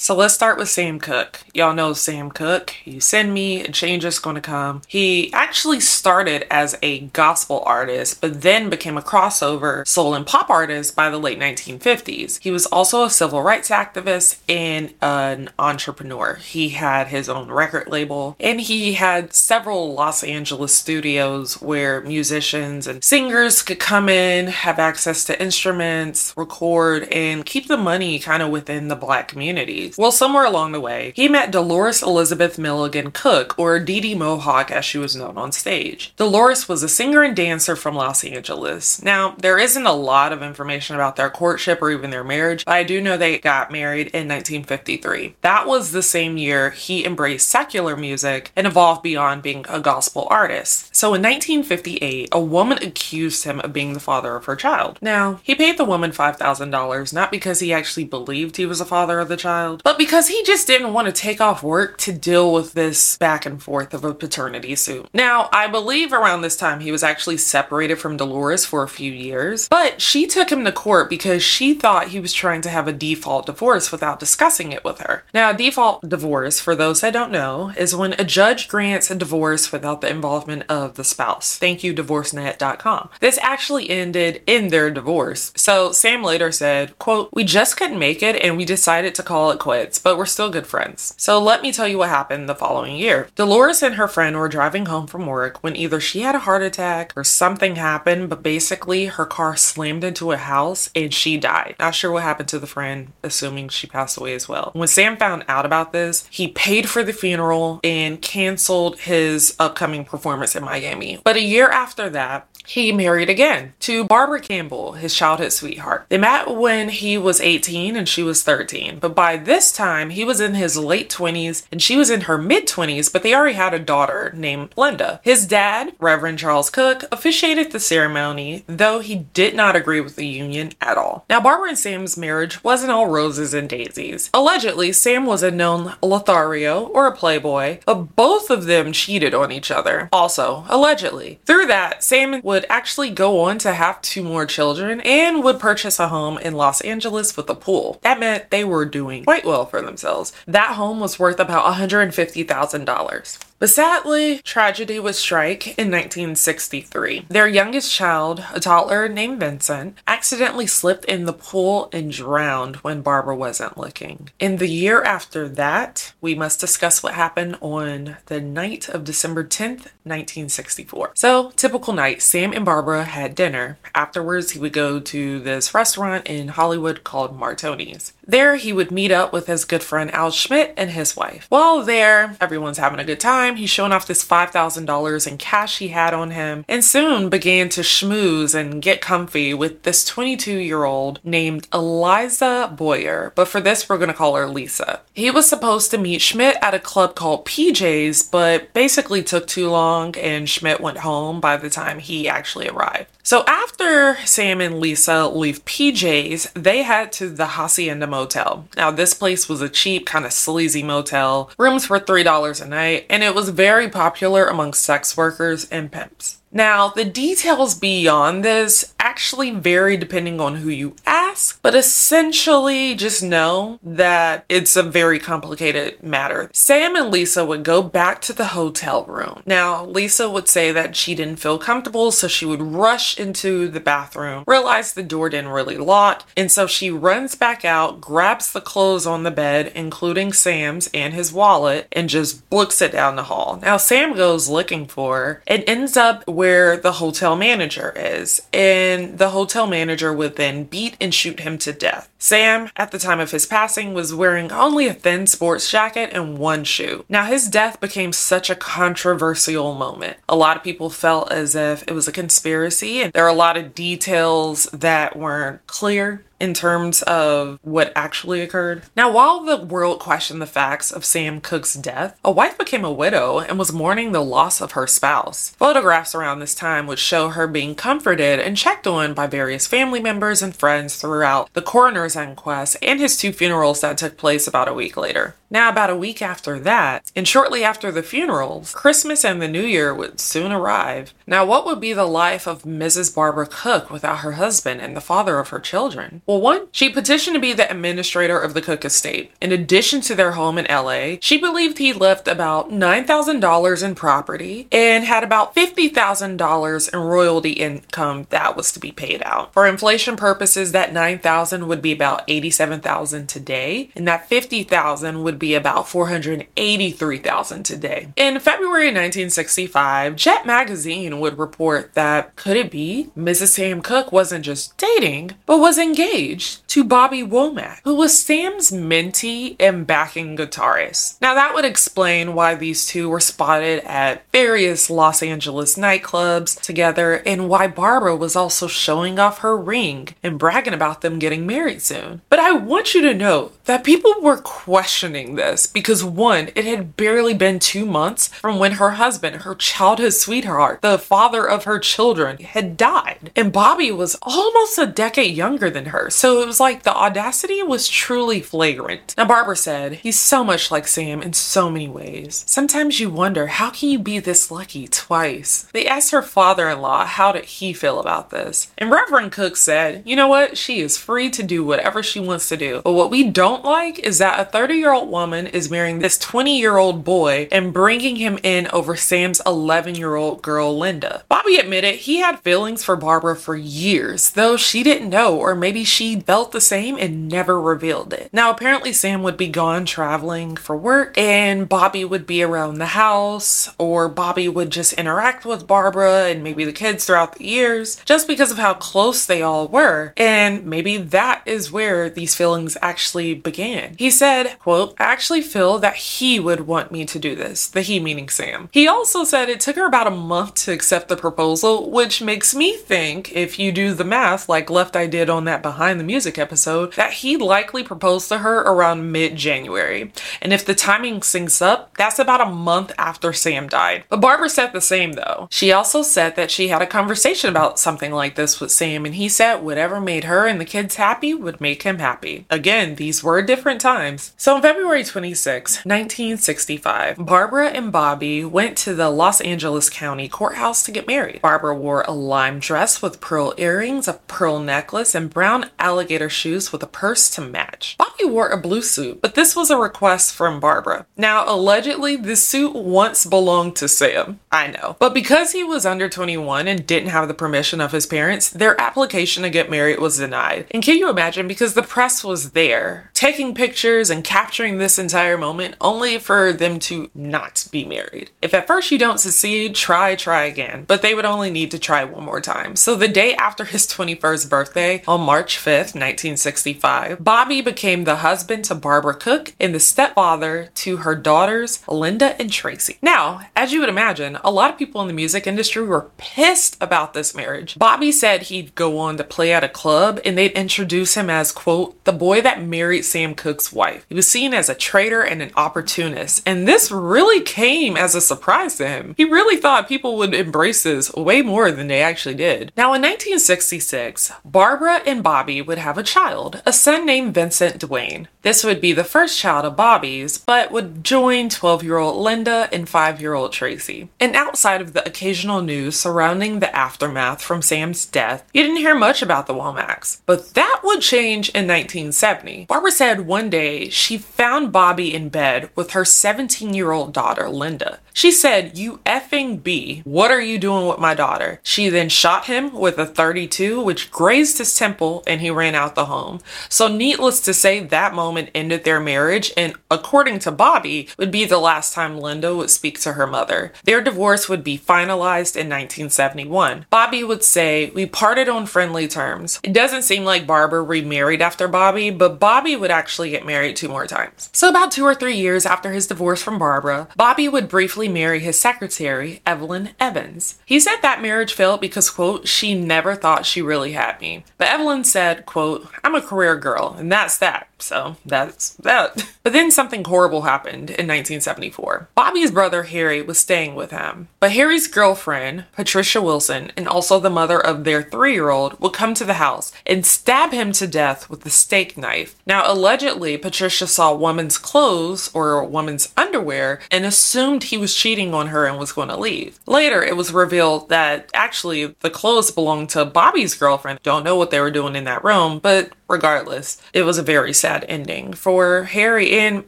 So 0.06 0.14
let's 0.14 0.36
start 0.36 0.60
with 0.60 0.70
Sam 0.70 1.00
Cooke. 1.00 1.40
Y'all 1.56 1.74
know 1.74 1.94
Sam 1.94 2.30
Cooke. 2.30 2.76
You 2.86 3.00
send 3.00 3.34
me, 3.34 3.62
a 3.64 3.72
change 3.72 4.06
is 4.06 4.20
going 4.20 4.36
to 4.36 4.40
come. 4.40 4.84
He 4.88 5.34
actually 5.34 5.80
started 5.80 6.46
as 6.54 6.78
a 6.84 7.08
gospel 7.08 7.64
artist, 7.66 8.22
but 8.22 8.44
then 8.44 8.70
became 8.70 9.00
a 9.00 9.02
crossover 9.02 9.88
soul 9.88 10.14
and 10.14 10.24
pop 10.24 10.52
artist 10.52 10.96
by 10.96 11.10
the 11.10 11.18
late 11.18 11.40
1950s. 11.40 12.38
He 12.40 12.52
was 12.52 12.68
also 12.68 13.04
a 13.04 13.10
civil 13.10 13.42
rights 13.42 13.70
activist 13.70 14.42
and 14.48 14.94
an 15.02 15.50
entrepreneur. 15.58 16.36
He 16.36 16.70
had 16.70 17.08
his 17.08 17.28
own 17.28 17.50
record 17.50 17.88
label 17.88 18.36
and 18.40 18.62
he 18.62 18.94
had 18.94 19.34
several 19.34 19.96
Los 19.96 20.24
Angeles 20.24 20.76
studios 20.76 21.60
where 21.64 22.02
musicians 22.02 22.86
and 22.86 23.04
singers 23.04 23.64
could 23.64 23.80
come 23.80 24.10
in, 24.10 24.46
have 24.46 24.78
access 24.78 25.26
to 25.26 25.42
instruments, 25.42 26.32
record, 26.38 27.06
and 27.06 27.44
keep 27.44 27.68
the 27.68 27.76
money 27.76 28.20
kind 28.20 28.44
of 28.44 28.52
within 28.52 28.88
the 28.88 28.96
black 28.96 29.28
community. 29.28 29.94
Well, 29.98 30.12
somewhere 30.12 30.46
along 30.46 30.74
the 30.74 30.82
way, 30.82 31.14
he 31.16 31.28
met 31.30 31.52
Dolores 31.52 32.04
Elizabeth 32.04 32.58
Milligan 32.58 33.12
Cooke, 33.12 33.58
or 33.58 33.80
Dee 33.80 34.02
Dee 34.02 34.16
Mohawk 34.16 34.72
as 34.72 34.84
she 34.84 34.98
was 34.98 35.16
known 35.16 35.38
on 35.38 35.52
stage. 35.52 36.14
Dolores 36.18 36.68
was 36.68 36.84
a 36.84 36.90
singer 36.90 37.24
and 37.24 37.36
dancer 37.36 37.76
from 37.76 37.96
Los 37.96 38.24
Angeles. 38.24 39.02
Now, 39.02 39.36
there 39.38 39.58
isn't 39.58 39.86
a 39.86 39.94
lot 39.94 40.34
of 40.34 40.44
information 40.44 40.96
about 40.96 41.16
their 41.16 41.30
courtship 41.30 41.82
or 41.82 41.92
even 41.92 42.10
their 42.10 42.24
marriage, 42.24 42.66
but 42.66 42.74
I 42.74 42.84
do 42.84 43.00
know 43.00 43.16
they 43.16 43.38
got 43.38 43.72
married 43.72 44.08
in 44.08 44.28
1953. 44.28 45.36
That 45.42 45.68
was 45.68 45.92
the 45.92 46.04
same 46.04 46.38
year 46.38 46.72
he 46.72 47.06
embraced 47.06 47.48
secular 47.48 47.96
music 47.96 48.52
and 48.56 48.68
evolved 48.68 49.02
beyond 49.02 49.44
being 49.44 49.66
a 49.70 49.80
gospel 49.80 50.28
artist. 50.30 50.96
So 50.96 51.14
in 51.14 51.22
1958, 51.22 52.30
a 52.32 52.40
woman 52.40 52.80
accused 52.82 53.44
him 53.46 53.60
of 53.62 53.72
being 53.72 53.94
the 53.94 54.00
father 54.00 54.36
of 54.36 54.46
her 54.46 54.56
child. 54.56 55.00
Now, 55.02 55.40
he 55.44 55.56
paid 55.56 55.78
the 55.78 55.86
woman 55.86 56.12
$5,000 56.12 57.14
not 57.14 57.32
because 57.32 57.60
he 57.60 57.72
actually 57.72 58.06
believed 58.06 58.58
he 58.58 58.66
was 58.66 58.80
the 58.80 58.86
father 58.86 59.20
of 59.20 59.28
the 59.28 59.38
child, 59.38 59.82
but 59.86 60.00
because 60.00 60.28
he 60.28 60.44
just 60.44 60.66
didn't 60.66 60.94
want 60.94 61.06
to 61.06 61.12
take 61.14 61.40
off 61.40 61.62
work 61.62 61.98
to 62.00 62.12
deal 62.12 62.52
with 62.52 62.74
this 62.74 63.18
back 63.18 63.46
and 63.46 63.62
forth 63.62 63.94
of 63.94 64.04
a 64.04 64.16
paternity 64.16 64.76
suit. 64.76 65.08
Now, 65.14 65.48
I 65.54 65.68
believe 65.68 66.12
around 66.12 66.42
this 66.42 66.58
time 66.58 66.80
he 66.80 66.92
was 66.92 67.04
actually 67.04 67.38
separated 67.38 67.98
from 67.98 68.18
Dolores 68.18 68.66
for 68.66 68.82
a 68.82 68.90
few 68.90 69.12
years, 69.12 69.70
but 69.70 70.02
she 70.02 70.26
took 70.26 70.52
him 70.52 70.66
to 70.66 70.72
court 70.72 71.08
because 71.08 71.44
she 71.44 71.76
thought 71.76 72.08
he 72.08 72.20
was 72.20 72.34
trying 72.34 72.62
to 72.62 72.70
have 72.70 72.88
a 72.88 72.94
default 72.94 73.46
divorce 73.46 73.92
without 73.92 74.20
discussing 74.20 74.72
it 74.72 74.84
with 74.84 75.02
her. 75.02 75.24
Now, 75.36 75.54
default 75.54 76.10
divorce, 76.10 76.60
for 76.60 76.76
those 76.76 77.02
that 77.02 77.14
don't 77.14 77.32
know, 77.32 77.72
is 77.78 77.96
when 77.96 78.14
a 78.14 78.24
judge 78.24 78.68
grants 78.68 79.12
a 79.12 79.16
divorce 79.16 79.72
without 79.72 80.02
the 80.02 80.10
involvement 80.10 80.64
of 80.68 80.96
the 80.96 81.04
spouse. 81.04 81.58
Thank 81.58 81.84
you, 81.84 81.94
divorcenet.com. 81.94 83.10
This 83.20 83.38
actually 83.44 83.92
ended 83.92 84.42
in 84.48 84.70
their 84.70 84.90
divorce. 84.90 85.52
So 85.56 85.92
Sam 85.92 86.24
later 86.24 86.52
said, 86.52 86.98
quote, 86.98 87.30
We 87.34 87.44
just 87.44 87.78
couldn't 87.78 88.00
make 88.00 88.24
it 88.24 88.36
and 88.42 88.58
we 88.58 88.66
decided 88.66 89.14
to 89.16 89.24
call 89.24 89.52
it 89.52 89.60
quits, 89.60 89.75
but 90.04 90.18
we're 90.18 90.26
still 90.26 90.50
good 90.50 90.68
friends. 90.68 91.14
So 91.18 91.40
let 91.42 91.62
me 91.62 91.72
tell 91.72 91.88
you 91.88 91.98
what 91.98 92.10
happened 92.10 92.48
the 92.48 92.56
following 92.56 92.96
year. 92.96 93.28
Dolores 93.36 93.84
and 93.84 93.96
her 93.96 94.08
friend 94.08 94.38
were 94.38 94.50
driving 94.50 94.86
home 94.86 95.08
from 95.08 95.26
work 95.26 95.64
when 95.64 95.76
either 95.76 96.00
she 96.00 96.22
had 96.22 96.36
a 96.36 96.40
heart 96.40 96.62
attack 96.62 97.14
or 97.16 97.24
something 97.24 97.76
happened, 97.76 98.30
but 98.30 98.44
basically 98.44 99.06
her 99.06 99.26
car 99.26 99.56
slammed 99.56 100.04
into 100.04 100.32
a 100.32 100.38
house 100.38 100.90
and 100.96 101.14
she 101.14 101.38
died. 101.38 101.76
Not 101.80 101.96
sure 101.96 102.12
what 102.12 102.24
happened 102.24 102.50
to 102.50 102.60
the 102.60 102.68
friend, 102.68 103.12
assuming 103.24 103.70
she 103.70 103.88
passed 103.88 104.18
away 104.18 104.34
as 104.36 104.48
well. 104.48 104.72
When 104.74 104.88
Sam 104.88 105.18
found 105.18 105.46
out 105.48 105.66
about 105.66 105.94
this, 105.94 106.28
he 106.30 106.48
paid 106.50 106.90
for 106.90 107.04
the 107.04 107.14
funeral 107.14 107.80
and 107.84 108.22
canceled 108.22 109.00
his 109.00 109.56
upcoming 109.60 110.06
performance 110.06 110.56
in 110.56 110.64
Miami. 110.64 111.20
But 111.24 111.36
a 111.36 111.42
year 111.42 111.70
after 111.70 112.10
that, 112.12 112.48
he 112.66 112.92
married 112.92 113.30
again 113.30 113.74
to 113.82 114.04
Barbara 114.04 114.40
Campbell, 114.40 114.94
his 114.94 115.14
childhood 115.14 115.54
sweetheart. 115.54 116.06
They 116.10 116.18
met 116.18 116.50
when 116.50 116.90
he 116.90 117.18
was 117.18 117.40
18 117.40 117.96
and 117.96 118.10
she 118.10 118.24
was 118.24 118.44
13, 118.44 119.00
but 119.00 119.16
by 119.16 119.38
this 119.38 119.65
time 119.72 120.10
he 120.10 120.24
was 120.24 120.40
in 120.40 120.56
his 120.56 120.78
late 120.78 121.10
20s 121.10 121.66
and 121.72 121.82
she 121.82 121.98
was 121.98 122.10
in 122.10 122.22
her 122.22 122.38
mid 122.38 122.68
20s, 122.68 123.12
but 123.12 123.24
they 123.24 123.34
already 123.34 123.56
had 123.56 123.74
a 123.74 123.80
daughter 123.80 124.32
named 124.36 124.74
Linda. 124.76 125.20
His 125.24 125.46
dad, 125.46 125.94
Reverend 126.00 126.40
Charles 126.40 126.70
Cook, 126.70 127.04
officiated 127.12 127.72
the 127.72 127.80
ceremony, 127.80 128.64
though 128.68 129.00
he 129.00 129.16
did 129.16 129.56
not 129.56 129.76
agree 129.76 130.02
with 130.02 130.16
the 130.16 130.28
union 130.28 130.72
at 130.82 130.98
all. 130.98 131.26
Now, 131.30 131.42
Barbara 131.42 131.70
and 131.70 131.78
Sam's 131.78 132.18
marriage 132.18 132.64
wasn't 132.64 132.92
all 132.92 133.08
roses 133.08 133.54
and 133.54 133.70
daisies. 133.70 134.30
Allegedly, 134.34 134.92
Sam 134.92 135.26
was 135.26 135.44
a 135.44 135.52
known 135.52 135.96
Lothario 136.02 136.86
or 136.88 137.08
a 137.08 137.16
playboy, 137.16 137.80
but 137.86 138.16
both 138.16 138.50
of 138.50 138.66
them 138.66 138.92
cheated 138.92 139.34
on 139.34 139.52
each 139.52 139.72
other. 139.72 140.10
Also, 140.12 140.66
allegedly. 140.70 141.40
Through 141.46 141.68
that, 141.68 142.04
Sam 142.04 142.42
would 142.44 142.66
actually 142.70 143.10
go 143.10 143.42
on 143.42 143.58
to 143.60 143.74
have 143.74 144.02
two 144.02 144.24
more 144.24 144.46
children 144.46 145.02
and 145.02 145.44
would 145.44 145.60
purchase 145.60 146.00
a 146.00 146.10
home 146.10 146.38
in 146.38 146.56
Los 146.56 146.82
Angeles 146.82 147.38
with 147.38 147.50
a 147.50 147.56
pool. 147.56 148.00
That 148.02 148.20
meant 148.20 148.50
they 148.50 148.64
were 148.64 148.86
doing 148.86 149.24
quite 149.24 149.46
well 149.46 149.55
for 149.64 149.82
themselves. 149.82 150.34
That 150.46 150.74
home 150.76 151.00
was 151.00 151.18
worth 151.18 151.40
about 151.40 151.74
$150,000. 151.74 153.38
But 153.58 153.70
sadly, 153.70 154.40
tragedy 154.40 155.00
would 155.00 155.16
strike 155.16 155.68
in 155.78 155.90
1963. 155.90 157.28
Their 157.30 157.48
youngest 157.48 157.92
child, 157.92 158.44
a 158.54 158.60
toddler 158.60 159.08
named 159.08 159.40
Vincent, 159.40 159.98
accidentally 160.06 160.68
slipped 160.68 161.06
in 161.06 161.26
the 161.26 161.34
pool 161.34 161.90
and 161.94 162.12
drowned 162.12 162.78
when 162.78 163.02
Barbara 163.02 163.36
wasn't 163.36 163.78
looking. 163.78 164.30
In 164.40 164.58
the 164.58 164.68
year 164.68 165.02
after 165.04 165.48
that, 165.48 166.14
we 166.20 166.36
must 166.36 166.60
discuss 166.60 167.02
what 167.02 167.14
happened 167.14 167.58
on 167.62 168.18
the 168.26 168.42
night 168.42 168.90
of 168.90 169.06
December 169.06 169.46
10th, 169.46 169.88
1964. 170.04 171.12
So, 171.16 171.52
typical 171.56 171.94
night, 171.94 172.22
Sam 172.22 172.52
and 172.52 172.66
Barbara 172.66 173.06
had 173.06 173.36
dinner. 173.36 173.78
Afterwards, 173.96 174.52
he 174.52 174.60
would 174.60 174.74
go 174.74 175.00
to 175.00 175.40
this 175.40 175.74
restaurant 175.74 176.28
in 176.28 176.50
Hollywood 176.50 177.06
called 177.06 177.40
Martoni's. 177.40 178.12
There, 178.28 178.56
he 178.58 178.74
would 178.74 178.92
meet 178.92 179.12
up 179.12 179.32
with 179.32 179.48
his 179.48 179.66
good 179.66 179.84
friend 179.84 180.12
Al 180.14 180.32
Schmitt 180.32 180.74
and 180.76 180.92
his 180.92 181.16
wife. 181.16 181.46
While 181.50 181.84
there, 181.84 182.36
everyone's 182.42 182.80
having 182.80 183.00
a 183.00 183.04
good 183.04 183.20
time. 183.20 183.45
He's 183.54 183.70
showing 183.70 183.92
off 183.92 184.08
this 184.08 184.26
$5,000 184.26 185.28
in 185.28 185.38
cash 185.38 185.78
he 185.78 185.90
had 185.90 186.14
on 186.14 186.32
him 186.32 186.66
and 186.68 186.84
soon 186.84 187.30
began 187.30 187.70
to 187.70 187.82
schmooze 187.82 188.56
and 188.56 188.82
get 188.82 189.02
comfy 189.02 189.54
with 189.54 189.84
this 189.84 190.04
22 190.06 190.58
year 190.58 190.84
old 190.84 191.20
named 191.24 191.68
Elisa 191.72 192.74
Boyer. 192.76 193.32
But 193.36 193.48
for 193.48 193.62
this, 193.62 193.88
we're 193.88 194.00
to 194.08 194.14
call 194.14 194.36
her 194.36 194.48
Lisa. 194.48 195.02
He 195.14 195.30
was 195.30 195.48
supposed 195.48 195.92
to 195.92 195.98
meet 195.98 196.22
Schmitt 196.22 196.58
at 196.62 196.74
a 196.74 196.80
club 196.80 197.16
called 197.16 197.46
PJ's, 197.46 198.24
but 198.24 198.74
basically 198.74 199.22
took 199.22 199.46
too 199.48 199.70
long 199.70 200.16
and 200.18 200.50
Schmitt 200.50 200.82
went 200.82 201.00
home 201.00 201.40
by 201.40 201.58
the 201.58 201.70
time 201.70 202.00
he 202.00 202.28
actually 202.28 202.68
arrived. 202.68 203.10
So 203.26 203.44
after 203.48 204.18
Sam 204.26 204.62
and 204.62 204.80
Lisa 204.80 205.28
leave 205.28 205.66
PJ's, 205.66 206.52
they 206.54 206.84
head 206.84 207.12
to 207.14 207.30
the 207.30 207.48
Hacienda 207.48 208.06
Motel. 208.06 208.68
Now, 208.78 208.92
this 208.92 209.14
place 209.16 209.50
was 209.50 209.62
a 209.62 209.70
cheap, 209.70 210.06
kind 210.06 210.26
of 210.26 210.34
sleazy 210.34 210.84
motel. 210.84 211.50
Rooms 211.58 211.90
were 211.90 212.00
$3 212.00 212.62
a 212.62 212.68
night, 212.68 213.08
and 213.10 213.24
it 213.24 213.34
was 213.36 213.50
very 213.50 213.90
popular 213.90 214.46
among 214.48 214.74
sex 214.74 215.18
workers 215.18 215.68
and 215.70 215.92
pimps. 215.92 216.40
Now, 216.56 216.88
the 216.88 217.04
details 217.04 217.76
beyond 217.76 218.46
this 218.46 218.94
actually 218.98 219.52
vary 219.52 219.98
depending 219.98 220.40
on 220.40 220.56
who 220.56 220.70
you 220.70 220.96
ask, 221.06 221.60
but 221.62 221.76
essentially 221.76 222.96
just 222.96 223.22
know 223.22 223.78
that 223.84 224.46
it's 224.48 224.78
a 224.78 224.82
very 224.82 225.20
complicated 225.20 226.02
matter. 226.02 226.50
Sam 226.54 226.96
and 226.96 227.12
Lisa 227.12 227.46
would 227.46 227.64
go 227.64 227.84
back 227.84 228.22
to 228.22 228.34
the 228.34 228.48
hotel 228.48 229.04
room. 229.04 229.44
Now, 229.46 229.84
Lisa 229.86 230.30
would 230.30 230.48
say 230.48 230.72
that 230.72 230.96
she 230.96 231.14
didn't 231.14 231.42
feel 231.42 231.58
comfortable, 231.58 232.10
so 232.12 232.30
she 232.30 232.46
would 232.46 232.62
rush 232.62 233.20
into 233.20 233.68
the 233.68 233.82
bathroom, 233.82 234.46
realize 234.48 234.94
the 234.94 235.04
door 235.04 235.30
didn't 235.30 235.52
really 235.52 235.78
lock, 235.78 236.24
and 236.38 236.50
so 236.50 236.68
she 236.68 236.90
runs 236.90 237.36
back 237.36 237.66
out, 237.66 238.00
grabs 238.00 238.54
the 238.54 238.62
clothes 238.62 239.06
on 239.06 239.24
the 239.24 239.30
bed, 239.30 239.74
including 239.76 240.32
Sam's 240.32 240.90
and 240.94 241.14
his 241.14 241.34
wallet, 241.34 241.90
and 241.92 242.08
just 242.08 242.50
books 242.50 242.82
it 242.82 242.94
down 242.94 243.18
the 243.18 243.24
hall. 243.24 243.60
Now, 243.62 243.76
Sam 243.76 244.16
goes 244.16 244.48
looking 244.48 244.88
for 244.88 245.18
her 245.18 245.44
and 245.46 245.64
ends 245.68 245.98
up 245.98 246.26
where 246.28 246.45
where 246.46 246.78
the 246.78 246.92
hotel 246.92 247.36
manager 247.36 247.92
is, 247.96 248.40
and 248.54 249.18
the 249.18 249.32
hotel 249.32 249.66
manager 249.66 250.14
would 250.14 250.36
then 250.36 250.64
beat 250.64 250.96
and 251.02 251.12
shoot 251.12 251.40
him 251.40 251.58
to 251.58 251.74
death. 251.74 252.08
Sam, 252.20 252.70
at 252.76 252.92
the 252.92 253.00
time 253.00 253.20
of 253.20 253.32
his 253.32 253.48
passing, 253.48 253.96
was 253.96 254.14
wearing 254.14 254.52
only 254.52 254.86
a 254.88 254.94
thin 254.94 255.26
sports 255.26 255.72
jacket 255.72 256.12
and 256.14 256.38
one 256.38 256.64
shoe. 256.64 257.04
Now, 257.10 257.26
his 257.26 257.48
death 257.48 257.80
became 257.80 258.14
such 258.14 258.52
a 258.52 258.56
controversial 258.56 259.74
moment. 259.74 260.18
A 260.30 260.36
lot 260.36 260.56
of 260.56 260.64
people 260.64 260.92
felt 260.92 261.32
as 261.32 261.56
if 261.56 261.82
it 261.88 261.94
was 261.94 262.08
a 262.08 262.12
conspiracy, 262.12 263.02
and 263.02 263.12
there 263.12 263.26
are 263.26 263.28
a 263.28 263.34
lot 263.34 263.58
of 263.58 263.74
details 263.74 264.66
that 264.66 265.18
weren't 265.18 265.66
clear 265.66 266.25
in 266.40 266.54
terms 266.54 267.02
of 267.04 267.60
what 267.62 267.92
actually 267.96 268.42
occurred. 268.42 268.84
Now, 268.96 269.12
while 269.12 269.44
the 269.44 269.58
world 269.58 270.00
questioned 270.00 270.42
the 270.42 270.46
facts 270.46 270.92
of 270.92 271.06
Sam 271.06 271.42
Cooke's 271.42 271.76
death, 271.76 272.20
a 272.24 272.32
wife 272.32 272.58
became 272.58 272.84
a 272.84 272.92
widow 272.92 273.40
and 273.40 273.58
was 273.58 273.72
mourning 273.72 274.12
the 274.12 274.24
loss 274.24 274.62
of 274.62 274.74
her 274.74 274.88
spouse. 274.88 275.52
Photographs 275.52 276.14
around 276.14 276.40
this 276.40 276.56
time 276.56 276.88
would 276.88 277.00
show 277.00 277.30
her 277.30 277.48
being 277.48 277.76
comforted 277.76 278.40
and 278.40 278.58
checked 278.58 278.88
on 278.88 279.14
by 279.14 279.28
various 279.28 279.68
family 279.68 280.00
members 280.00 280.42
and 280.42 280.56
friends 280.56 280.96
throughout 280.96 281.54
the 281.54 281.62
coroner's 281.62 282.16
inquest 282.16 282.78
and 282.82 283.00
his 283.00 283.18
two 283.18 283.32
funerals 283.32 283.82
that 283.82 283.98
took 283.98 284.18
place 284.18 284.48
about 284.48 284.68
a 284.68 284.74
week 284.74 284.98
later. 284.98 285.36
Now, 285.50 285.70
about 285.70 285.92
a 285.92 285.96
week 285.96 286.22
after 286.22 286.60
that, 286.60 287.12
and 287.16 287.28
shortly 287.28 287.64
after 287.64 287.92
the 287.92 288.04
funerals, 288.04 288.74
Christmas 288.74 289.24
and 289.24 289.42
the 289.42 289.48
New 289.48 289.64
Year 289.64 289.94
would 289.94 290.20
soon 290.20 290.52
arrive. 290.52 291.14
Now, 291.28 291.46
what 291.46 291.66
would 291.66 291.80
be 291.80 291.94
the 291.94 292.06
life 292.06 292.48
of 292.48 292.64
Mrs. 292.64 293.14
Barbara 293.14 293.46
Cooke 293.46 293.90
without 293.90 294.20
her 294.20 294.34
husband 294.34 294.82
and 294.82 294.96
the 294.96 295.02
father 295.02 295.40
of 295.40 295.50
her 295.50 295.60
children? 295.60 296.24
Well, 296.26 296.42
one, 296.42 296.68
she 296.72 296.90
petitioned 296.90 297.36
to 297.36 297.40
be 297.40 297.54
the 297.54 297.70
administrator 297.70 298.40
of 298.40 298.54
the 298.54 298.62
Cooke 298.62 298.86
estate. 298.86 299.32
In 299.40 299.52
addition 299.52 300.02
to 300.02 300.16
their 300.16 300.32
home 300.32 300.58
in 300.58 300.66
LA, 300.66 301.18
she 301.22 301.38
believed 301.38 301.78
he 301.78 301.94
left 301.94 302.28
about 302.28 302.72
$9,000 302.72 303.84
in 303.84 303.96
property 303.96 304.68
and 304.72 305.04
had 305.04 305.24
about 305.24 305.56
$50,000 305.56 306.94
in 306.94 307.00
royalty 307.00 307.52
income 307.52 308.28
that 308.30 308.58
was 308.58 308.72
to 308.72 308.80
be 308.80 308.92
paid 308.92 309.22
out. 309.24 309.54
For 309.54 309.68
inflation 309.68 310.16
purposes, 310.16 310.72
that 310.72 310.92
9,000 310.92 311.68
would 311.68 311.82
be 311.82 311.92
about 311.92 312.24
87,000 312.28 313.28
today, 313.28 313.90
and 313.96 314.08
that 314.08 314.28
50,000 314.28 315.24
would 315.24 315.40
be 315.40 315.45
about 315.54 315.88
483,000 315.88 317.64
today. 317.64 318.08
In 318.16 318.40
February 318.40 318.88
1965, 318.88 320.16
Jet 320.16 320.46
magazine 320.46 321.20
would 321.20 321.38
report 321.38 321.94
that 321.94 322.36
could 322.36 322.58
it 322.58 322.72
be 322.72 323.12
Mrs. 323.18 323.50
Sam 323.50 323.82
Cooke 323.82 324.12
wasn't 324.12 324.46
just 324.46 324.76
dating, 324.78 325.32
but 325.46 325.60
was 325.60 325.78
engaged 325.78 326.65
to 326.76 326.84
Bobby 326.84 327.24
Womack, 327.24 327.80
who 327.86 327.96
was 327.96 328.22
Sam's 328.22 328.70
mentee 328.70 329.56
and 329.62 329.88
backing 329.88 330.36
guitarist. 330.36 331.22
Now, 331.22 331.34
that 331.34 331.54
would 331.54 331.64
explain 331.64 332.34
why 332.34 332.54
these 332.54 332.86
two 332.86 333.08
were 333.08 333.22
spotted 333.22 333.82
at 333.86 334.30
various 334.34 334.90
Los 334.90 335.24
Angeles 335.24 335.76
nightclubs 335.76 336.60
together 336.60 337.24
and 337.26 337.48
why 337.48 337.68
Barbara 337.68 338.18
was 338.18 338.36
also 338.36 338.68
showing 338.68 339.20
off 339.20 339.38
her 339.38 339.56
ring 339.56 340.10
and 340.22 340.38
bragging 340.38 340.74
about 340.74 341.00
them 341.00 341.18
getting 341.18 341.48
married 341.48 341.82
soon. 341.82 342.22
But 342.28 342.40
I 342.40 342.52
want 342.52 342.94
you 342.94 343.02
to 343.04 343.14
know 343.14 343.54
that 343.64 343.86
people 343.86 344.14
were 344.22 344.36
questioning 344.36 345.36
this 345.36 345.68
because 345.68 346.04
one, 346.04 346.50
it 346.56 346.66
had 346.66 346.98
barely 346.98 347.34
been 347.34 347.60
two 347.60 347.86
months 347.86 348.28
from 348.28 348.60
when 348.60 348.74
her 348.74 348.92
husband, 348.92 349.44
her 349.44 349.56
childhood 349.56 350.14
sweetheart, 350.14 350.82
the 350.82 351.00
father 351.00 351.48
of 351.48 351.64
her 351.64 351.80
children, 351.80 352.38
had 352.40 352.76
died. 352.76 353.32
And 353.34 353.54
Bobby 353.54 353.94
was 353.94 354.18
almost 354.22 354.78
a 354.78 354.86
decade 354.86 355.38
younger 355.38 355.70
than 355.70 355.86
her. 355.86 356.10
So 356.10 356.42
it 356.42 356.46
was 356.46 356.60
like 356.66 356.82
the 356.82 356.96
audacity 356.96 357.62
was 357.62 357.88
truly 357.88 358.42
flagrant. 358.42 359.14
Now, 359.20 359.26
Barbara 359.26 359.56
said, 359.56 359.94
He's 359.94 360.18
so 360.18 360.44
much 360.44 360.72
like 360.72 360.88
Sam 360.88 361.22
in 361.22 361.34
so 361.34 361.70
many 361.70 361.88
ways. 361.88 362.44
Sometimes 362.48 363.00
you 363.00 363.12
wonder, 363.12 363.46
how 363.46 363.70
can 363.70 363.90
you 363.90 364.00
be 364.00 364.18
this 364.18 364.50
lucky 364.50 364.88
twice? 364.88 365.68
They 365.74 365.86
asked 365.86 366.10
her 366.10 366.24
father 366.24 366.68
in 366.68 366.82
law, 366.82 367.06
how 367.06 367.32
did 367.32 367.46
he 367.46 367.72
feel 367.72 368.00
about 368.00 368.32
this? 368.32 368.72
And 368.80 368.90
Reverend 368.90 369.32
Cook 369.32 369.58
said, 369.58 370.02
You 370.08 370.16
know 370.16 370.28
what? 370.28 370.58
She 370.58 370.80
is 370.80 370.98
free 370.98 371.30
to 371.30 371.44
do 371.44 371.64
whatever 371.64 372.02
she 372.02 372.20
wants 372.20 372.50
to 372.50 372.58
do. 372.58 372.82
But 372.84 372.94
what 372.94 373.12
we 373.12 373.30
don't 373.30 373.64
like 373.64 374.00
is 374.00 374.18
that 374.18 374.40
a 374.40 374.46
30 374.46 374.74
year 374.74 374.92
old 374.92 375.12
woman 375.12 375.46
is 375.46 375.70
marrying 375.70 376.00
this 376.00 376.18
20 376.18 376.60
year 376.60 376.78
old 376.78 377.04
boy 377.04 377.48
and 377.52 377.74
bringing 377.74 378.16
him 378.16 378.40
in 378.42 378.68
over 378.74 378.96
Sam's 378.96 379.40
11 379.46 379.94
year 379.94 380.16
old 380.16 380.42
girl, 380.42 380.76
Linda. 380.76 381.26
Bobby 381.30 381.58
admitted 381.58 381.96
he 381.96 382.18
had 382.22 382.40
feelings 382.40 382.84
for 382.84 382.96
Barbara 382.96 383.36
for 383.36 383.56
years, 383.56 384.32
though 384.32 384.58
she 384.58 384.82
didn't 384.82 385.12
know, 385.12 385.38
or 385.38 385.54
maybe 385.54 385.84
she 385.84 386.20
felt 386.20 386.55
the 386.56 386.62
same 386.62 386.98
and 386.98 387.28
never 387.28 387.62
revealed 387.62 388.14
it. 388.14 388.30
Now, 388.34 388.50
apparently, 388.50 388.94
Sam 388.94 389.22
would 389.22 389.38
be 389.38 389.50
gone 389.50 389.86
traveling 389.86 390.56
for 390.56 390.76
work, 390.76 391.16
and 391.18 391.68
Bobby 391.68 392.06
would 392.06 392.26
be 392.26 392.42
around 392.42 392.80
the 392.80 392.88
house, 392.88 393.70
or 393.78 394.08
Bobby 394.08 394.48
would 394.48 394.72
just 394.72 394.94
interact 394.94 395.46
with 395.46 395.68
Barbara 395.68 396.30
and 396.30 396.44
maybe 396.44 396.64
the 396.64 396.72
kids 396.72 397.06
throughout 397.06 397.36
the 397.36 397.46
years, 397.46 397.98
just 398.06 398.28
because 398.28 398.52
of 398.52 398.58
how 398.58 398.74
close 398.74 399.26
they 399.26 399.42
all 399.42 399.68
were. 399.68 400.14
And 400.16 400.66
maybe 400.66 400.96
that 400.98 401.44
is 401.46 401.72
where 401.72 402.10
these 402.10 402.36
feelings 402.36 402.78
actually 402.82 403.34
began. 403.34 403.96
He 404.00 404.10
said, 404.10 404.58
quote, 404.60 404.96
I 404.98 405.04
actually 405.04 405.42
feel 405.42 405.78
that 405.80 405.96
he 405.96 406.40
would 406.40 406.62
want 406.62 406.92
me 406.92 407.04
to 407.06 407.20
do 407.20 407.36
this, 407.36 407.68
the 407.68 407.82
he 407.82 408.00
meaning 408.00 408.30
Sam. 408.30 408.70
He 408.72 408.88
also 408.88 409.26
said 409.26 409.50
it 409.50 409.60
took 409.60 409.76
her 409.76 409.86
about 409.86 410.08
a 410.08 410.12
month 410.12 410.56
to 410.56 410.72
accept 410.72 411.10
the 411.10 411.18
proposal, 411.18 411.92
which 411.92 412.22
makes 412.22 412.56
me 412.56 412.78
think, 412.78 413.34
if 413.34 413.60
you 413.60 413.74
do 413.74 413.94
the 413.94 414.06
math 414.06 414.48
like 414.48 414.70
Left 414.70 414.96
Eye 414.96 415.08
did 415.08 415.30
on 415.30 415.44
that 415.46 415.62
Behind 415.62 416.00
the 416.00 416.06
Music 416.06 416.35
episode, 416.38 416.94
that 416.94 417.14
he 417.14 417.38
likely 417.38 417.84
proposed 417.84 418.30
to 418.30 418.40
her 418.40 418.62
around 418.62 419.12
mid 419.12 419.36
January. 419.36 420.12
And 420.42 420.54
if 420.54 420.66
the 420.66 420.76
timing 420.76 421.20
syncs 421.22 421.62
up, 421.62 421.96
that's 421.98 422.20
about 422.20 422.42
a 422.42 422.52
month 422.52 422.92
after 422.98 423.34
Sam 423.34 423.68
died. 423.68 424.04
But 424.10 424.22
Barbara 424.22 424.50
said 424.50 424.72
the 424.74 424.82
same 424.82 425.14
though. 425.14 425.48
She 425.52 425.72
also 425.72 426.02
said 426.02 426.36
that 426.36 426.52
she 426.52 426.68
had 426.68 426.82
a 426.82 426.88
conversation 426.88 427.50
about 427.50 427.80
something 427.80 428.12
like 428.12 428.36
this 428.36 428.60
with 428.60 428.72
Sam, 428.72 429.06
and 429.06 429.16
he 429.16 429.30
said 429.30 429.58
whatever 429.58 430.00
made 430.02 430.26
her 430.26 430.46
and 430.46 430.60
the 430.60 430.66
kids 430.66 430.96
happy 430.96 431.34
would 431.34 431.62
make 431.62 431.84
him 431.84 432.00
happy. 432.00 432.46
Again, 432.50 432.96
these 432.96 433.24
were 433.24 433.42
different 433.42 433.82
times. 433.82 434.34
So 434.38 434.56
on 434.56 434.62
February 434.62 435.04
26, 435.04 435.86
1965, 435.86 437.18
Barbara 437.18 437.70
and 437.70 437.92
Bobby 437.92 438.44
went 438.44 438.78
to 438.80 438.94
the 438.94 439.10
Los 439.10 439.42
Angeles 439.42 439.90
County 439.90 440.28
Courthouse 440.28 440.84
to 440.84 440.92
get 440.92 441.08
married. 441.08 441.42
Barbara 441.42 441.76
wore 441.76 442.02
a 442.02 442.12
lime 442.12 442.60
dress 442.60 443.02
with 443.02 443.22
pearl 443.22 443.54
earrings, 443.58 444.08
a 444.08 444.14
pearl 444.28 444.60
necklace, 444.60 445.16
and 445.16 445.30
brown 445.30 445.70
alligator 445.80 446.25
shoes 446.30 446.72
with 446.72 446.84
a 446.84 446.88
purse 446.88 447.30
to 447.32 447.42
match. 447.42 447.96
Bobby 447.98 448.26
wore 448.26 448.50
a 448.50 448.58
blue 448.58 448.82
suit, 448.82 449.22
but 449.22 449.36
this 449.36 449.56
was 449.56 449.70
a 449.70 449.78
request 449.78 450.34
from 450.34 450.60
Barbara. 450.60 451.06
Now, 451.18 451.44
allegedly, 451.48 452.16
this 452.16 452.44
suit 452.44 452.76
once 452.76 453.26
belonged 453.26 453.76
to 453.78 453.88
Sam. 453.88 454.40
I 454.52 454.68
know. 454.68 454.96
But 455.00 455.14
because 455.14 455.52
he 455.52 455.64
was 455.64 455.86
under 455.86 456.10
21 456.10 456.68
and 456.68 456.86
didn't 456.86 457.10
have 457.10 457.28
the 457.28 457.34
permission 457.34 457.82
of 457.82 457.92
his 457.92 458.06
parents, 458.06 458.50
their 458.50 458.80
application 458.80 459.44
to 459.44 459.50
get 459.50 459.70
married 459.70 460.00
was 460.00 460.18
denied. 460.18 460.68
And 460.72 460.84
can 460.84 460.98
you 460.98 461.10
imagine? 461.10 461.48
Because 461.48 461.74
the 461.74 461.82
press 461.84 462.24
was 462.24 462.52
there, 462.52 463.12
taking 463.14 463.54
pictures 463.54 464.10
and 464.10 464.24
capturing 464.24 464.78
this 464.78 464.98
entire 464.98 465.38
moment, 465.38 465.76
only 465.82 466.18
for 466.20 466.54
them 466.54 466.80
to 466.80 467.10
not 467.14 467.68
be 467.72 467.86
married. 467.86 468.32
If 468.42 468.54
at 468.54 468.68
first 468.68 468.92
you 468.92 468.98
don't 468.98 469.20
succeed, 469.20 469.76
try, 469.76 470.16
try 470.16 470.44
again. 470.44 470.86
But 470.88 471.02
they 471.02 471.16
would 471.16 471.26
only 471.26 471.52
need 471.52 471.72
to 471.72 471.80
try 471.80 472.04
one 472.04 472.24
more 472.24 472.42
time. 472.42 472.76
So 472.76 472.96
the 472.96 473.08
day 473.08 473.36
after 473.36 473.66
his 473.66 473.88
21st 473.88 474.50
birthday, 474.50 475.04
on 475.08 475.22
March 475.22 475.58
5th, 475.58 475.96
1965, 476.24 477.24
Bobby 477.24 477.60
became 477.62 478.04
the 478.06 478.18
husband 478.18 478.64
to 478.66 478.76
Barbara 478.76 479.16
Cooke 479.16 479.54
and 479.60 479.76
the 479.76 479.80
stepfather 479.80 480.70
to 480.76 480.98
her 480.98 481.14
daughters, 481.14 481.84
Linda 481.88 482.40
and 482.40 482.52
Tracy. 482.52 482.98
Now, 483.02 483.42
as 483.56 483.74
you 483.74 483.82
would 483.82 483.90
imagine, 483.90 484.38
a 484.44 484.52
lot 484.52 484.72
of 484.72 484.78
people 484.78 485.02
in 485.02 485.08
the 485.08 485.14
music 485.14 485.46
industry 485.46 485.84
were 485.84 486.10
pissed 486.18 486.78
about 486.80 487.14
this 487.14 487.36
marriage. 487.36 487.78
Bobby 487.78 488.12
said 488.12 488.44
he'd 488.44 488.76
go 488.76 488.98
on 488.98 489.18
to 489.18 489.24
play 489.24 489.52
at 489.52 489.64
a 489.64 489.70
club 489.70 490.20
and 490.24 490.38
they'd 490.38 490.52
introduce 490.54 491.16
him 491.16 491.30
as, 491.30 491.52
quote, 491.52 492.02
the 492.06 492.14
boy 492.14 492.42
that 492.42 492.64
married 492.64 493.04
Sam 493.04 493.36
Cooke's 493.36 493.74
wife. 493.74 494.06
He 494.08 494.16
was 494.16 494.28
seen 494.28 494.54
as 494.54 494.70
a 494.70 494.76
traitor 494.76 495.22
and 495.22 495.42
an 495.42 495.52
opportunist, 495.56 496.42
and 496.46 496.68
this 496.68 496.92
really 496.92 497.42
came 497.42 497.98
as 497.98 498.16
a 498.16 498.22
surprise 498.22 498.76
to 498.78 498.88
him. 498.88 499.14
He 499.18 499.26
really 499.26 499.58
thought 499.58 499.90
people 499.90 500.16
would 500.18 500.34
embrace 500.34 500.84
this 500.84 501.14
way 501.14 501.42
more 501.42 501.72
than 501.72 501.88
they 501.88 502.02
actually 502.02 502.36
did. 502.36 502.72
Now, 502.78 502.94
in 502.94 503.02
1966, 503.02 504.32
Barbara 504.46 505.02
and 505.06 505.22
Bobby 505.22 505.62
would 505.62 505.78
have 505.78 505.98
a 505.98 506.04
child, 506.06 506.62
a 506.66 506.72
son 506.72 507.06
named 507.06 507.34
Vincent 507.34 507.80
Dwayne. 507.80 508.28
This 508.44 508.64
would 508.64 508.80
be 508.80 508.94
the 508.94 509.04
first 509.04 509.40
child 509.40 509.66
of 509.66 509.76
Bobby's, 509.76 510.38
but 510.38 510.72
would 510.72 511.04
join 511.04 511.50
12 511.50 511.84
year 511.84 511.98
old 511.98 512.22
Linda 512.22 512.70
and 512.72 512.88
5 512.88 513.20
year 513.20 513.34
old 513.34 513.52
Tracy. 513.52 514.10
And 514.20 514.36
outside 514.36 514.82
of 514.82 514.94
the 514.94 515.06
occasional 515.08 515.62
news 515.62 516.00
surrounding 516.00 516.60
the 516.60 516.76
aftermath 516.76 517.42
from 517.42 517.62
Sam's 517.62 518.06
death, 518.06 518.48
you 518.54 518.62
didn't 518.62 518.78
hear 518.78 518.96
much 518.96 519.22
about 519.22 519.48
the 519.48 519.54
Womacks. 519.54 520.22
But 520.26 520.54
that 520.54 520.82
would 520.84 521.02
change 521.02 521.50
in 521.50 521.68
1970. 521.68 522.66
Barbara 522.66 522.92
said 522.92 523.22
one 523.22 523.50
day 523.50 523.90
she 523.90 524.18
found 524.18 524.72
Bobby 524.72 525.14
in 525.14 525.30
bed 525.30 525.70
with 525.76 525.92
her 525.92 526.06
17 526.06 526.74
year 526.74 526.92
old 526.92 527.14
daughter, 527.14 527.50
Linda. 527.50 528.00
She 528.14 528.32
said, 528.32 528.78
You 528.78 529.00
effing 529.06 529.62
B, 529.62 530.02
what 530.06 530.32
are 530.32 530.42
you 530.42 530.58
doing 530.58 530.88
with 530.88 531.00
my 531.00 531.14
daughter? 531.14 531.60
She 531.64 531.90
then 531.90 532.08
shot 532.08 532.46
him 532.46 532.72
with 532.72 532.98
a 532.98 533.06
32, 533.06 533.82
which 533.82 534.10
grazed 534.10 534.58
his 534.58 534.78
temple, 534.78 535.22
and 535.28 535.42
he 535.42 535.50
ran 535.50 535.76
out 535.76 535.95
the 535.96 536.06
home. 536.06 536.40
So, 536.70 536.88
needless 536.88 537.40
to 537.42 537.54
say, 537.54 537.80
that 537.80 538.14
moment 538.14 538.50
ended 538.54 538.84
their 538.84 539.00
marriage, 539.00 539.52
and 539.58 539.76
according 539.90 540.40
to 540.40 540.52
Bobby, 540.52 541.10
would 541.18 541.32
be 541.32 541.46
the 541.46 541.58
last 541.58 541.94
time 541.94 542.18
Linda 542.18 542.56
would 542.56 542.70
speak 542.70 543.00
to 543.02 543.14
her 543.14 543.28
mother. 543.28 543.74
Their 543.84 544.02
divorce 544.02 544.48
would 544.48 544.64
be 544.64 544.78
finalized 544.78 545.56
in 545.56 545.68
1971. 545.68 546.86
Bobby 546.90 547.24
would 547.24 547.44
say, 547.44 547.92
We 547.96 548.06
parted 548.06 548.50
on 548.50 548.66
friendly 548.66 549.08
terms. 549.08 549.60
It 549.64 549.74
doesn't 549.74 550.04
seem 550.04 550.24
like 550.24 550.48
Barbara 550.48 550.84
remarried 550.84 551.42
after 551.42 551.68
Bobby, 551.68 552.10
but 552.10 552.40
Bobby 552.40 552.76
would 552.76 552.92
actually 552.92 553.32
get 553.32 553.46
married 553.46 553.76
two 553.76 553.90
more 553.90 554.08
times. 554.08 554.50
So, 554.54 554.70
about 554.70 554.92
two 554.92 555.06
or 555.06 555.16
three 555.16 555.38
years 555.38 555.66
after 555.66 555.92
his 555.92 556.08
divorce 556.08 556.42
from 556.42 556.60
Barbara, 556.60 557.08
Bobby 557.16 557.48
would 557.48 557.70
briefly 557.70 558.08
marry 558.08 558.40
his 558.40 558.60
secretary, 558.60 559.42
Evelyn 559.46 559.90
Evans. 560.00 560.60
He 560.66 560.80
said 560.80 560.98
that 561.02 561.22
marriage 561.22 561.54
failed 561.54 561.82
because, 561.82 562.10
quote, 562.10 562.48
she 562.48 562.74
never 562.74 563.16
thought 563.16 563.46
she 563.46 563.62
really 563.62 563.94
had 563.94 564.20
me. 564.20 564.44
But 564.58 564.68
Evelyn 564.68 565.04
said, 565.04 565.46
quote, 565.46 565.85
I'm 566.04 566.16
a 566.16 566.22
career 566.22 566.56
girl, 566.56 566.96
and 566.98 567.12
that's 567.12 567.38
that. 567.40 567.68
So 567.86 568.18
that's 568.26 568.72
that. 568.78 569.24
But 569.46 569.54
then 569.54 569.70
something 569.70 570.04
horrible 570.04 570.42
happened 570.42 570.90
in 570.90 571.06
1974. 571.06 572.10
Bobby's 572.16 572.50
brother 572.50 572.82
Harry 572.82 573.22
was 573.22 573.38
staying 573.38 573.76
with 573.76 573.92
him, 573.92 574.28
but 574.40 574.54
Harry's 574.54 574.88
girlfriend, 574.88 575.66
Patricia 575.72 576.20
Wilson, 576.20 576.72
and 576.76 576.88
also 576.88 577.20
the 577.20 577.30
mother 577.30 577.64
of 577.64 577.84
their 577.84 578.02
three 578.02 578.34
year 578.34 578.50
old, 578.50 578.80
would 578.80 578.94
come 578.94 579.14
to 579.14 579.24
the 579.24 579.36
house 579.36 579.72
and 579.86 580.04
stab 580.04 580.52
him 580.52 580.72
to 580.72 580.88
death 580.88 581.30
with 581.30 581.46
a 581.46 581.52
steak 581.52 581.96
knife. 581.96 582.36
Now, 582.48 582.64
allegedly, 582.66 583.38
Patricia 583.38 583.86
saw 583.86 584.14
a 584.14 584.18
woman's 584.18 584.58
clothes 584.58 585.30
or 585.36 585.60
a 585.60 585.66
woman's 585.66 586.12
underwear 586.18 586.80
and 586.90 587.06
assumed 587.06 587.66
he 587.66 587.78
was 587.78 587.94
cheating 587.94 588.34
on 588.34 588.48
her 588.48 588.66
and 588.66 588.80
was 588.80 588.94
going 588.94 589.10
to 589.10 589.18
leave. 589.18 589.60
Later, 589.68 590.02
it 590.02 590.18
was 590.18 590.34
revealed 590.34 590.90
that 590.90 591.30
actually 591.36 591.94
the 592.00 592.10
clothes 592.10 592.50
belonged 592.50 592.90
to 592.90 593.06
Bobby's 593.06 593.54
girlfriend. 593.54 594.00
Don't 594.02 594.24
know 594.24 594.36
what 594.36 594.50
they 594.50 594.60
were 594.60 594.72
doing 594.72 594.96
in 594.96 595.04
that 595.04 595.24
room, 595.24 595.60
but 595.60 595.92
regardless, 596.08 596.82
it 596.94 597.04
was 597.04 597.18
a 597.18 597.24
very 597.24 597.54
sad 597.54 597.86
ending 597.88 598.34
for 598.34 598.84
Harry 598.84 599.38
and 599.38 599.68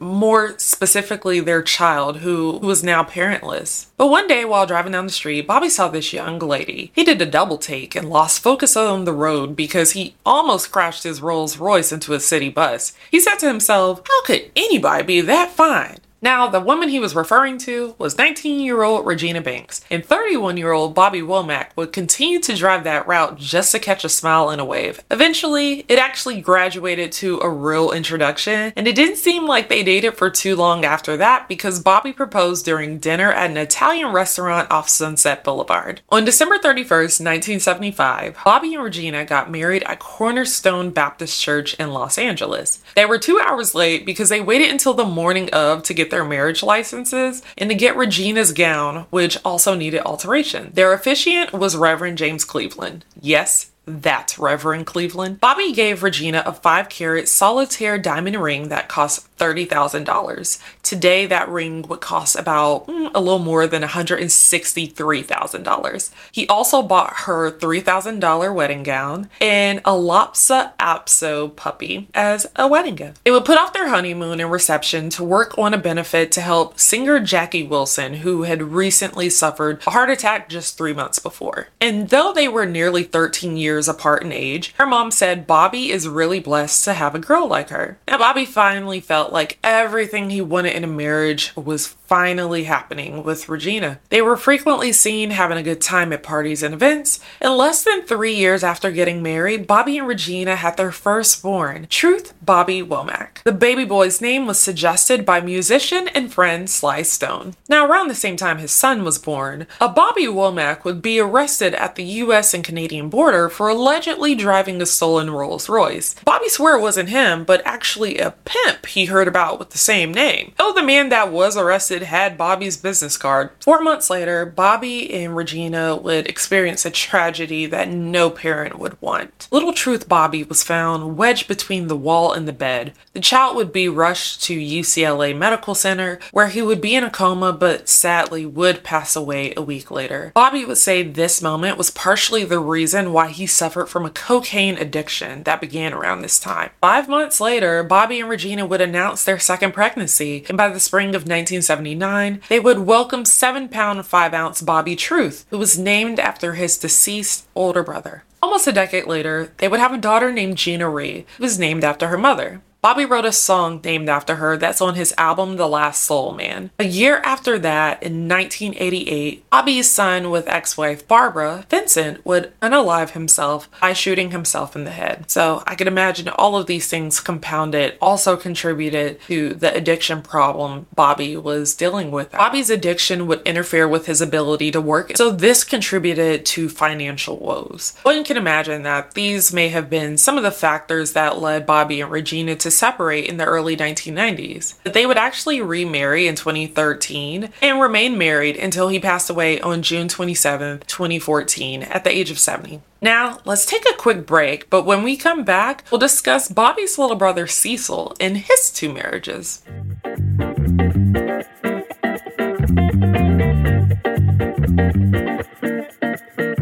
more 0.00 0.58
specifically 0.58 1.40
their 1.40 1.62
child 1.62 2.18
who, 2.18 2.58
who 2.58 2.66
was 2.66 2.84
now 2.84 3.02
parentless. 3.02 3.86
But 3.96 4.08
one 4.08 4.28
day 4.28 4.44
while 4.44 4.66
driving 4.66 4.92
down 4.92 5.06
the 5.06 5.12
street, 5.12 5.46
Bobby 5.46 5.68
saw 5.68 5.88
this 5.88 6.12
young 6.12 6.38
lady. 6.38 6.92
He 6.94 7.04
did 7.04 7.20
a 7.20 7.26
double 7.26 7.58
take 7.58 7.94
and 7.94 8.08
lost 8.08 8.40
focus 8.40 8.76
on 8.76 9.04
the 9.04 9.12
road 9.12 9.56
because 9.56 9.92
he 9.92 10.14
almost 10.24 10.70
crashed 10.70 11.04
his 11.04 11.20
Rolls 11.20 11.58
Royce 11.58 11.92
into 11.92 12.14
a 12.14 12.20
city 12.20 12.48
bus. 12.48 12.92
He 13.10 13.20
said 13.20 13.36
to 13.36 13.48
himself, 13.48 14.02
How 14.06 14.22
could 14.22 14.50
anybody 14.54 15.04
be 15.04 15.20
that 15.22 15.50
fine? 15.50 15.98
Now, 16.20 16.48
the 16.48 16.60
woman 16.60 16.88
he 16.88 16.98
was 16.98 17.14
referring 17.14 17.58
to 17.58 17.94
was 17.96 18.18
19 18.18 18.60
year 18.60 18.82
old 18.82 19.06
Regina 19.06 19.40
Banks, 19.40 19.84
and 19.90 20.04
31 20.04 20.56
year 20.56 20.72
old 20.72 20.94
Bobby 20.94 21.20
Womack 21.20 21.68
would 21.76 21.92
continue 21.92 22.40
to 22.40 22.56
drive 22.56 22.84
that 22.84 23.06
route 23.06 23.38
just 23.38 23.70
to 23.72 23.78
catch 23.78 24.04
a 24.04 24.08
smile 24.08 24.50
and 24.50 24.60
a 24.60 24.64
wave. 24.64 25.00
Eventually, 25.10 25.84
it 25.88 25.98
actually 25.98 26.40
graduated 26.40 27.12
to 27.12 27.38
a 27.40 27.48
real 27.48 27.92
introduction, 27.92 28.72
and 28.74 28.88
it 28.88 28.96
didn't 28.96 29.16
seem 29.16 29.46
like 29.46 29.68
they 29.68 29.84
dated 29.84 30.16
for 30.16 30.28
too 30.28 30.56
long 30.56 30.84
after 30.84 31.16
that 31.16 31.48
because 31.48 31.80
Bobby 31.80 32.12
proposed 32.12 32.64
during 32.64 32.98
dinner 32.98 33.32
at 33.32 33.50
an 33.50 33.56
Italian 33.56 34.12
restaurant 34.12 34.70
off 34.70 34.88
Sunset 34.88 35.44
Boulevard. 35.44 36.00
On 36.08 36.24
December 36.24 36.58
31st, 36.58 37.20
1975, 37.22 38.38
Bobby 38.44 38.74
and 38.74 38.82
Regina 38.82 39.24
got 39.24 39.50
married 39.50 39.84
at 39.84 40.00
Cornerstone 40.00 40.90
Baptist 40.90 41.40
Church 41.40 41.74
in 41.74 41.92
Los 41.92 42.18
Angeles. 42.18 42.82
They 42.96 43.06
were 43.06 43.18
two 43.18 43.38
hours 43.38 43.74
late 43.74 44.04
because 44.04 44.30
they 44.30 44.40
waited 44.40 44.70
until 44.70 44.94
the 44.94 45.04
morning 45.04 45.48
of 45.52 45.84
to 45.84 45.94
get 45.94 46.07
their 46.10 46.24
marriage 46.24 46.62
licenses 46.62 47.42
and 47.56 47.70
to 47.70 47.74
get 47.74 47.96
Regina's 47.96 48.52
gown, 48.52 49.06
which 49.10 49.38
also 49.44 49.74
needed 49.74 50.02
alteration. 50.02 50.70
Their 50.74 50.92
officiant 50.92 51.52
was 51.52 51.76
Reverend 51.76 52.18
James 52.18 52.44
Cleveland. 52.44 53.04
Yes, 53.20 53.70
that's 53.86 54.38
Reverend 54.38 54.86
Cleveland. 54.86 55.40
Bobby 55.40 55.72
gave 55.72 56.02
Regina 56.02 56.42
a 56.44 56.52
5 56.52 56.88
carat 56.90 57.26
solitaire 57.26 57.96
diamond 57.98 58.36
ring 58.36 58.68
that 58.68 58.88
cost 58.88 59.34
$30,000. 59.38 60.58
Today, 60.88 61.26
that 61.26 61.50
ring 61.50 61.82
would 61.82 62.00
cost 62.00 62.34
about 62.34 62.86
mm, 62.86 63.10
a 63.14 63.20
little 63.20 63.38
more 63.38 63.66
than 63.66 63.82
$163,000. 63.82 66.10
He 66.32 66.48
also 66.48 66.80
bought 66.80 67.12
her 67.26 67.52
$3,000 67.52 68.54
wedding 68.54 68.84
gown 68.84 69.28
and 69.38 69.82
a 69.84 69.94
Lhasa 69.94 70.72
Apso 70.80 71.54
puppy 71.54 72.08
as 72.14 72.46
a 72.56 72.66
wedding 72.66 72.94
gift. 72.94 73.22
They 73.22 73.30
would 73.30 73.44
put 73.44 73.58
off 73.58 73.74
their 73.74 73.90
honeymoon 73.90 74.40
and 74.40 74.50
reception 74.50 75.10
to 75.10 75.22
work 75.22 75.58
on 75.58 75.74
a 75.74 75.78
benefit 75.78 76.32
to 76.32 76.40
help 76.40 76.80
singer 76.80 77.20
Jackie 77.20 77.64
Wilson, 77.64 78.14
who 78.14 78.44
had 78.44 78.62
recently 78.62 79.28
suffered 79.28 79.82
a 79.86 79.90
heart 79.90 80.08
attack 80.08 80.48
just 80.48 80.78
three 80.78 80.94
months 80.94 81.18
before. 81.18 81.68
And 81.82 82.08
though 82.08 82.32
they 82.32 82.48
were 82.48 82.64
nearly 82.64 83.02
13 83.02 83.58
years 83.58 83.88
apart 83.88 84.22
in 84.22 84.32
age, 84.32 84.72
her 84.78 84.86
mom 84.86 85.10
said 85.10 85.46
Bobby 85.46 85.90
is 85.90 86.08
really 86.08 86.40
blessed 86.40 86.82
to 86.86 86.94
have 86.94 87.14
a 87.14 87.18
girl 87.18 87.46
like 87.46 87.68
her. 87.68 87.98
Now, 88.08 88.16
Bobby 88.16 88.46
finally 88.46 89.00
felt 89.00 89.34
like 89.34 89.58
everything 89.62 90.30
he 90.30 90.40
wanted 90.40 90.77
in 90.78 90.84
a 90.84 90.86
marriage 90.86 91.54
was 91.54 91.86
finally 91.86 92.64
happening 92.64 93.22
with 93.22 93.50
Regina. 93.50 94.00
They 94.08 94.22
were 94.22 94.36
frequently 94.36 94.92
seen 94.92 95.30
having 95.30 95.58
a 95.58 95.62
good 95.62 95.82
time 95.82 96.10
at 96.12 96.22
parties 96.22 96.62
and 96.62 96.72
events. 96.72 97.20
And 97.40 97.54
less 97.54 97.84
than 97.84 98.02
three 98.02 98.34
years 98.34 98.64
after 98.64 98.90
getting 98.90 99.22
married, 99.22 99.66
Bobby 99.66 99.98
and 99.98 100.08
Regina 100.08 100.56
had 100.56 100.78
their 100.78 100.90
firstborn, 100.90 101.86
Truth 101.90 102.32
Bobby 102.40 102.82
Womack. 102.82 103.42
The 103.44 103.52
baby 103.52 103.84
boy's 103.84 104.22
name 104.22 104.46
was 104.46 104.58
suggested 104.58 105.26
by 105.26 105.42
musician 105.42 106.08
and 106.08 106.32
friend 106.32 106.70
Sly 106.70 107.02
Stone. 107.02 107.54
Now, 107.68 107.86
around 107.86 108.08
the 108.08 108.14
same 108.14 108.38
time 108.38 108.56
his 108.56 108.72
son 108.72 109.04
was 109.04 109.18
born, 109.18 109.66
a 109.80 109.88
Bobby 109.88 110.26
Womack 110.26 110.84
would 110.84 111.02
be 111.02 111.20
arrested 111.20 111.74
at 111.74 111.96
the 111.96 112.04
US 112.04 112.54
and 112.54 112.64
Canadian 112.64 113.10
border 113.10 113.50
for 113.50 113.68
allegedly 113.68 114.34
driving 114.34 114.80
a 114.80 114.86
stolen 114.86 115.30
Rolls 115.30 115.68
Royce. 115.68 116.14
Bobby 116.24 116.48
swore 116.48 116.76
it 116.76 116.80
wasn't 116.80 117.10
him, 117.10 117.44
but 117.44 117.60
actually 117.66 118.18
a 118.18 118.30
pimp 118.30 118.86
he 118.86 119.04
heard 119.04 119.18
heard 119.18 119.26
about 119.26 119.58
with 119.58 119.70
the 119.70 119.78
same 119.78 120.12
name. 120.14 120.52
Oh, 120.70 120.74
the 120.74 120.82
man 120.82 121.08
that 121.08 121.32
was 121.32 121.56
arrested 121.56 122.02
had 122.02 122.36
Bobby's 122.36 122.76
business 122.76 123.16
card. 123.16 123.48
Four 123.58 123.80
months 123.80 124.10
later, 124.10 124.44
Bobby 124.44 125.10
and 125.14 125.34
Regina 125.34 125.96
would 125.96 126.28
experience 126.28 126.84
a 126.84 126.90
tragedy 126.90 127.64
that 127.64 127.88
no 127.88 128.28
parent 128.28 128.78
would 128.78 129.00
want. 129.00 129.48
Little 129.50 129.72
Truth 129.72 130.10
Bobby 130.10 130.44
was 130.44 130.62
found 130.62 131.16
wedged 131.16 131.48
between 131.48 131.86
the 131.86 131.96
wall 131.96 132.34
and 132.34 132.46
the 132.46 132.52
bed. 132.52 132.92
The 133.14 133.20
child 133.20 133.56
would 133.56 133.72
be 133.72 133.88
rushed 133.88 134.42
to 134.42 134.60
UCLA 134.60 135.34
Medical 135.34 135.74
Center, 135.74 136.18
where 136.32 136.48
he 136.48 136.60
would 136.60 136.82
be 136.82 136.94
in 136.94 137.02
a 137.02 137.08
coma 137.08 137.50
but 137.54 137.88
sadly 137.88 138.44
would 138.44 138.84
pass 138.84 139.16
away 139.16 139.54
a 139.56 139.62
week 139.62 139.90
later. 139.90 140.32
Bobby 140.34 140.66
would 140.66 140.76
say 140.76 141.02
this 141.02 141.40
moment 141.40 141.78
was 141.78 141.90
partially 141.90 142.44
the 142.44 142.60
reason 142.60 143.14
why 143.14 143.28
he 143.28 143.46
suffered 143.46 143.86
from 143.86 144.04
a 144.04 144.10
cocaine 144.10 144.76
addiction 144.76 145.44
that 145.44 145.62
began 145.62 145.94
around 145.94 146.20
this 146.20 146.38
time. 146.38 146.72
Five 146.82 147.08
months 147.08 147.40
later, 147.40 147.82
Bobby 147.82 148.20
and 148.20 148.28
Regina 148.28 148.66
would 148.66 148.82
announce 148.82 149.24
their 149.24 149.38
second 149.38 149.72
pregnancy, 149.72 150.40
by 150.58 150.68
the 150.68 150.80
spring 150.80 151.10
of 151.10 151.22
1979, 151.22 152.42
they 152.48 152.58
would 152.58 152.80
welcome 152.80 153.24
7 153.24 153.68
pound 153.68 154.04
5 154.04 154.34
ounce 154.34 154.60
Bobby 154.60 154.96
Truth, 154.96 155.46
who 155.50 155.56
was 155.56 155.78
named 155.78 156.18
after 156.18 156.54
his 156.54 156.76
deceased 156.76 157.46
older 157.54 157.84
brother. 157.84 158.24
Almost 158.42 158.66
a 158.66 158.72
decade 158.72 159.06
later, 159.06 159.52
they 159.58 159.68
would 159.68 159.78
have 159.78 159.94
a 159.94 159.98
daughter 159.98 160.32
named 160.32 160.58
Gina 160.58 160.90
Ree, 160.90 161.26
who 161.36 161.44
was 161.44 161.60
named 161.60 161.84
after 161.84 162.08
her 162.08 162.18
mother. 162.18 162.60
Bobby 162.80 163.04
wrote 163.04 163.24
a 163.24 163.32
song 163.32 163.80
named 163.82 164.08
after 164.08 164.36
her 164.36 164.56
that's 164.56 164.80
on 164.80 164.94
his 164.94 165.12
album 165.18 165.56
The 165.56 165.66
Last 165.66 166.02
Soul 166.02 166.32
Man. 166.32 166.70
A 166.78 166.84
year 166.84 167.20
after 167.24 167.58
that, 167.58 168.00
in 168.04 168.28
1988, 168.28 169.50
Bobby's 169.50 169.90
son 169.90 170.30
with 170.30 170.46
ex 170.46 170.76
wife 170.76 171.06
Barbara, 171.08 171.66
Vincent, 171.68 172.24
would 172.24 172.52
unalive 172.60 173.10
himself 173.10 173.68
by 173.80 173.92
shooting 173.92 174.30
himself 174.30 174.76
in 174.76 174.84
the 174.84 174.92
head. 174.92 175.28
So 175.28 175.64
I 175.66 175.74
could 175.74 175.88
imagine 175.88 176.28
all 176.28 176.56
of 176.56 176.68
these 176.68 176.86
things 176.86 177.18
compounded 177.18 177.98
also 178.00 178.36
contributed 178.36 179.20
to 179.22 179.54
the 179.54 179.74
addiction 179.74 180.22
problem 180.22 180.86
Bobby 180.94 181.36
was 181.36 181.74
dealing 181.74 182.12
with. 182.12 182.30
Bobby's 182.30 182.70
addiction 182.70 183.26
would 183.26 183.42
interfere 183.42 183.88
with 183.88 184.06
his 184.06 184.20
ability 184.20 184.70
to 184.70 184.80
work, 184.80 185.16
so 185.16 185.32
this 185.32 185.64
contributed 185.64 186.46
to 186.46 186.68
financial 186.68 187.38
woes. 187.38 187.96
One 188.04 188.22
can 188.22 188.36
imagine 188.36 188.84
that 188.84 189.14
these 189.14 189.52
may 189.52 189.68
have 189.70 189.90
been 189.90 190.16
some 190.16 190.36
of 190.36 190.44
the 190.44 190.52
factors 190.52 191.14
that 191.14 191.40
led 191.40 191.66
Bobby 191.66 192.00
and 192.00 192.10
Regina 192.12 192.54
to 192.54 192.67
to 192.68 192.76
separate 192.76 193.24
in 193.24 193.38
the 193.38 193.46
early 193.46 193.74
1990s. 193.74 194.74
They 194.82 195.06
would 195.06 195.16
actually 195.16 195.62
remarry 195.62 196.26
in 196.26 196.34
2013 196.34 197.48
and 197.62 197.80
remain 197.80 198.18
married 198.18 198.56
until 198.56 198.88
he 198.88 199.00
passed 199.00 199.30
away 199.30 199.58
on 199.60 199.80
June 199.80 200.06
27, 200.06 200.80
2014, 200.86 201.82
at 201.84 202.04
the 202.04 202.14
age 202.14 202.30
of 202.30 202.38
70. 202.38 202.82
Now, 203.00 203.38
let's 203.46 203.64
take 203.64 203.88
a 203.88 203.96
quick 203.96 204.26
break, 204.26 204.68
but 204.68 204.84
when 204.84 205.02
we 205.02 205.16
come 205.16 205.44
back, 205.44 205.84
we'll 205.90 205.98
discuss 205.98 206.50
Bobby's 206.50 206.98
little 206.98 207.16
brother 207.16 207.46
Cecil 207.46 208.14
and 208.20 208.36
his 208.36 208.70
two 208.70 208.92
marriages. 208.92 209.62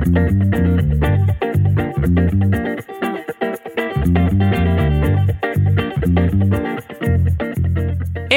And 0.09 0.76